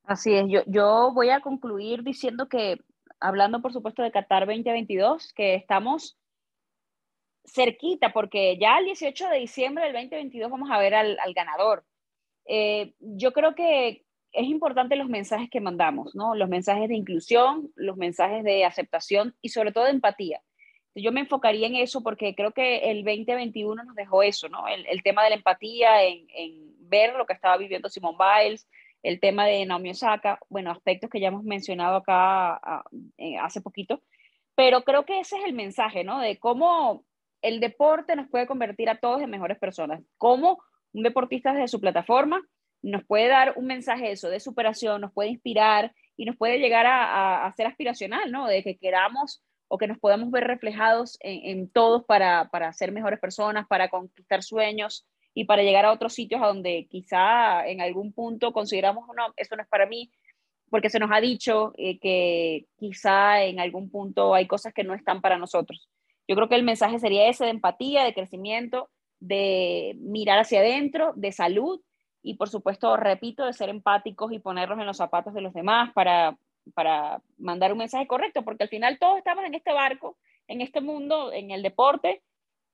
Así 0.03 0.35
es, 0.35 0.45
yo, 0.47 0.61
yo 0.67 1.11
voy 1.13 1.29
a 1.29 1.39
concluir 1.39 2.03
diciendo 2.03 2.47
que, 2.47 2.79
hablando 3.19 3.61
por 3.61 3.73
supuesto 3.73 4.03
de 4.03 4.11
Qatar 4.11 4.45
2022, 4.45 5.33
que 5.33 5.55
estamos 5.55 6.17
cerquita, 7.45 8.11
porque 8.11 8.57
ya 8.59 8.77
el 8.77 8.85
18 8.85 9.29
de 9.29 9.37
diciembre 9.37 9.85
del 9.85 9.93
2022 9.93 10.51
vamos 10.51 10.69
a 10.71 10.79
ver 10.79 10.95
al, 10.95 11.17
al 11.19 11.33
ganador. 11.33 11.85
Eh, 12.45 12.93
yo 12.99 13.31
creo 13.33 13.55
que 13.55 14.05
es 14.35 14.47
importante 14.47 14.95
los 14.95 15.07
mensajes 15.07 15.49
que 15.49 15.61
mandamos, 15.61 16.13
¿no? 16.15 16.35
Los 16.35 16.49
mensajes 16.49 16.89
de 16.89 16.95
inclusión, 16.95 17.71
los 17.75 17.97
mensajes 17.97 18.43
de 18.43 18.65
aceptación 18.65 19.35
y 19.41 19.49
sobre 19.49 19.71
todo 19.71 19.85
de 19.85 19.91
empatía. 19.91 20.41
Yo 20.93 21.11
me 21.11 21.21
enfocaría 21.21 21.67
en 21.67 21.75
eso 21.75 22.03
porque 22.03 22.35
creo 22.35 22.51
que 22.51 22.89
el 22.91 23.03
2021 23.03 23.83
nos 23.83 23.95
dejó 23.95 24.23
eso, 24.23 24.49
¿no? 24.49 24.65
El, 24.67 25.03
tema 25.03 25.23
de 25.23 25.29
la 25.29 25.35
empatía, 25.35 26.03
en, 26.03 26.25
ver 26.89 27.15
lo 27.15 27.25
que 27.25 27.33
estaba 27.33 27.57
viviendo 27.57 27.89
Simone 27.89 28.17
Biles, 28.17 28.67
el 29.03 29.19
tema 29.19 29.45
de 29.45 29.65
Naomi 29.65 29.91
Osaka, 29.91 30.39
bueno, 30.49 30.71
aspectos 30.71 31.09
que 31.09 31.19
ya 31.19 31.27
hemos 31.27 31.43
mencionado 31.43 31.97
acá 31.97 32.83
eh, 33.17 33.37
hace 33.37 33.61
poquito, 33.61 34.01
pero 34.55 34.83
creo 34.83 35.05
que 35.05 35.19
ese 35.19 35.37
es 35.37 35.45
el 35.45 35.53
mensaje, 35.53 36.03
¿no? 36.03 36.19
De 36.19 36.37
cómo 36.39 37.05
el 37.41 37.59
deporte 37.59 38.15
nos 38.15 38.29
puede 38.29 38.47
convertir 38.47 38.89
a 38.89 38.99
todos 38.99 39.21
en 39.21 39.29
mejores 39.29 39.59
personas, 39.59 40.01
cómo 40.17 40.59
un 40.93 41.03
deportista 41.03 41.53
desde 41.53 41.67
su 41.67 41.81
plataforma 41.81 42.41
nos 42.91 43.03
puede 43.03 43.27
dar 43.27 43.53
un 43.57 43.65
mensaje 43.65 44.11
eso, 44.11 44.29
de 44.29 44.39
superación, 44.39 45.01
nos 45.01 45.11
puede 45.11 45.29
inspirar 45.29 45.93
y 46.15 46.25
nos 46.25 46.37
puede 46.37 46.59
llegar 46.59 46.85
a, 46.85 47.45
a, 47.45 47.51
ser 47.53 47.65
aspiracional, 47.65 48.31
¿no? 48.31 48.47
De 48.47 48.63
que 48.63 48.77
queramos 48.77 49.43
o 49.67 49.77
que 49.77 49.87
nos 49.87 49.97
podamos 49.97 50.29
ver 50.29 50.43
reflejados 50.43 51.17
en, 51.21 51.57
en 51.57 51.69
todos 51.69 52.05
para, 52.05 52.49
para, 52.49 52.71
ser 52.73 52.91
mejores 52.91 53.19
personas, 53.19 53.65
para 53.67 53.89
conquistar 53.89 54.43
sueños 54.43 55.07
y 55.33 55.45
para 55.45 55.63
llegar 55.63 55.85
a 55.85 55.91
otros 55.91 56.13
sitios 56.13 56.41
a 56.43 56.47
donde 56.47 56.87
quizá 56.89 57.67
en 57.67 57.81
algún 57.81 58.13
punto 58.13 58.53
consideramos, 58.53 59.07
no, 59.17 59.33
eso 59.35 59.55
no 59.55 59.63
es 59.63 59.67
para 59.67 59.87
mí, 59.87 60.11
porque 60.69 60.91
se 60.91 60.99
nos 60.99 61.09
ha 61.11 61.19
dicho 61.19 61.73
eh, 61.77 61.99
que 61.99 62.67
quizá 62.77 63.43
en 63.43 63.59
algún 63.59 63.89
punto 63.89 64.35
hay 64.35 64.45
cosas 64.45 64.73
que 64.73 64.83
no 64.83 64.93
están 64.93 65.21
para 65.21 65.39
nosotros. 65.39 65.89
Yo 66.27 66.35
creo 66.35 66.49
que 66.49 66.55
el 66.55 66.63
mensaje 66.63 66.99
sería 66.99 67.27
ese 67.27 67.45
de 67.45 67.51
empatía, 67.51 68.03
de 68.03 68.13
crecimiento, 68.13 68.89
de 69.19 69.95
mirar 69.99 70.37
hacia 70.37 70.59
adentro, 70.59 71.13
de 71.15 71.31
salud 71.31 71.81
y 72.25 72.33
por 72.33 72.49
supuesto, 72.49 72.97
repito, 72.97 73.45
de 73.45 73.53
ser 73.53 73.69
empáticos 73.69 74.31
y 74.31 74.39
ponernos 74.39 74.79
en 74.79 74.87
los 74.87 74.97
zapatos 74.97 75.35
de 75.35 75.41
los 75.41 75.53
demás 75.53 75.93
para, 75.93 76.35
para 76.73 77.21
mandar 77.37 77.71
un 77.71 77.77
mensaje 77.77 78.07
correcto, 78.07 78.43
porque 78.43 78.63
al 78.63 78.69
final 78.69 78.97
todos 78.97 79.19
estamos 79.19 79.45
en 79.45 79.53
este 79.53 79.71
barco, 79.71 80.17
en 80.47 80.61
este 80.61 80.81
mundo, 80.81 81.31
en 81.31 81.51
el 81.51 81.61
deporte, 81.61 82.23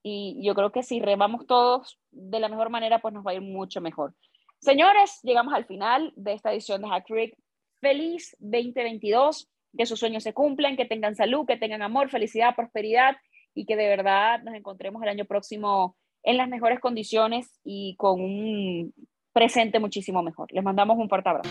y 0.04 0.40
yo 0.42 0.56
creo 0.56 0.72
que 0.72 0.84
si 0.84 1.02
remamos 1.02 1.46
todos 1.48 2.00
de 2.12 2.40
la 2.40 2.48
mejor 2.48 2.70
manera, 2.70 3.00
pues 3.00 3.14
nos 3.14 3.28
va 3.28 3.32
a 3.32 3.34
ir 3.34 3.42
mucho 3.42 3.82
mejor. 3.82 4.16
Señores, 4.60 5.20
llegamos 5.22 5.54
al 5.54 5.66
final 5.66 6.14
de 6.16 6.32
esta 6.32 6.54
edición 6.54 6.82
de 6.82 6.88
Hack 6.88 7.06
Trick. 7.08 7.38
Feliz 7.82 8.38
2022, 8.40 9.50
que 9.78 9.86
sus 9.86 10.00
sueños 10.00 10.24
se 10.24 10.34
cumplan, 10.34 10.78
que 10.78 10.86
tengan 10.86 11.16
salud, 11.16 11.46
que 11.46 11.58
tengan 11.58 11.82
amor, 11.82 12.10
felicidad, 12.10 12.56
prosperidad 12.56 13.18
y 13.54 13.66
que 13.66 13.76
de 13.76 13.90
verdad 13.90 14.44
nos 14.44 14.56
encontremos 14.56 15.04
el 15.04 15.10
año 15.10 15.26
próximo 15.26 15.98
en 16.24 16.38
las 16.38 16.48
mejores 16.48 16.80
condiciones 16.80 17.60
y 17.66 17.96
con 17.98 18.22
un 18.22 18.94
presente 19.34 19.80
muchísimo 19.80 20.22
mejor. 20.24 20.48
Les 20.52 20.64
mandamos 20.64 20.98
un 20.98 21.10
fuerte 21.10 21.30
abrazo. 21.30 21.50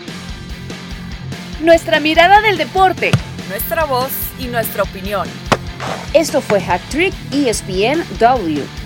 Nuestra 1.61 1.99
mirada 1.99 2.41
del 2.41 2.57
deporte, 2.57 3.11
nuestra 3.49 3.85
voz 3.85 4.11
y 4.39 4.47
nuestra 4.47 4.83
opinión. 4.83 5.27
Esto 6.13 6.41
fue 6.41 6.59
Hack 6.59 6.81
Trick 6.89 7.13
ESPN 7.31 8.03
W. 8.19 8.80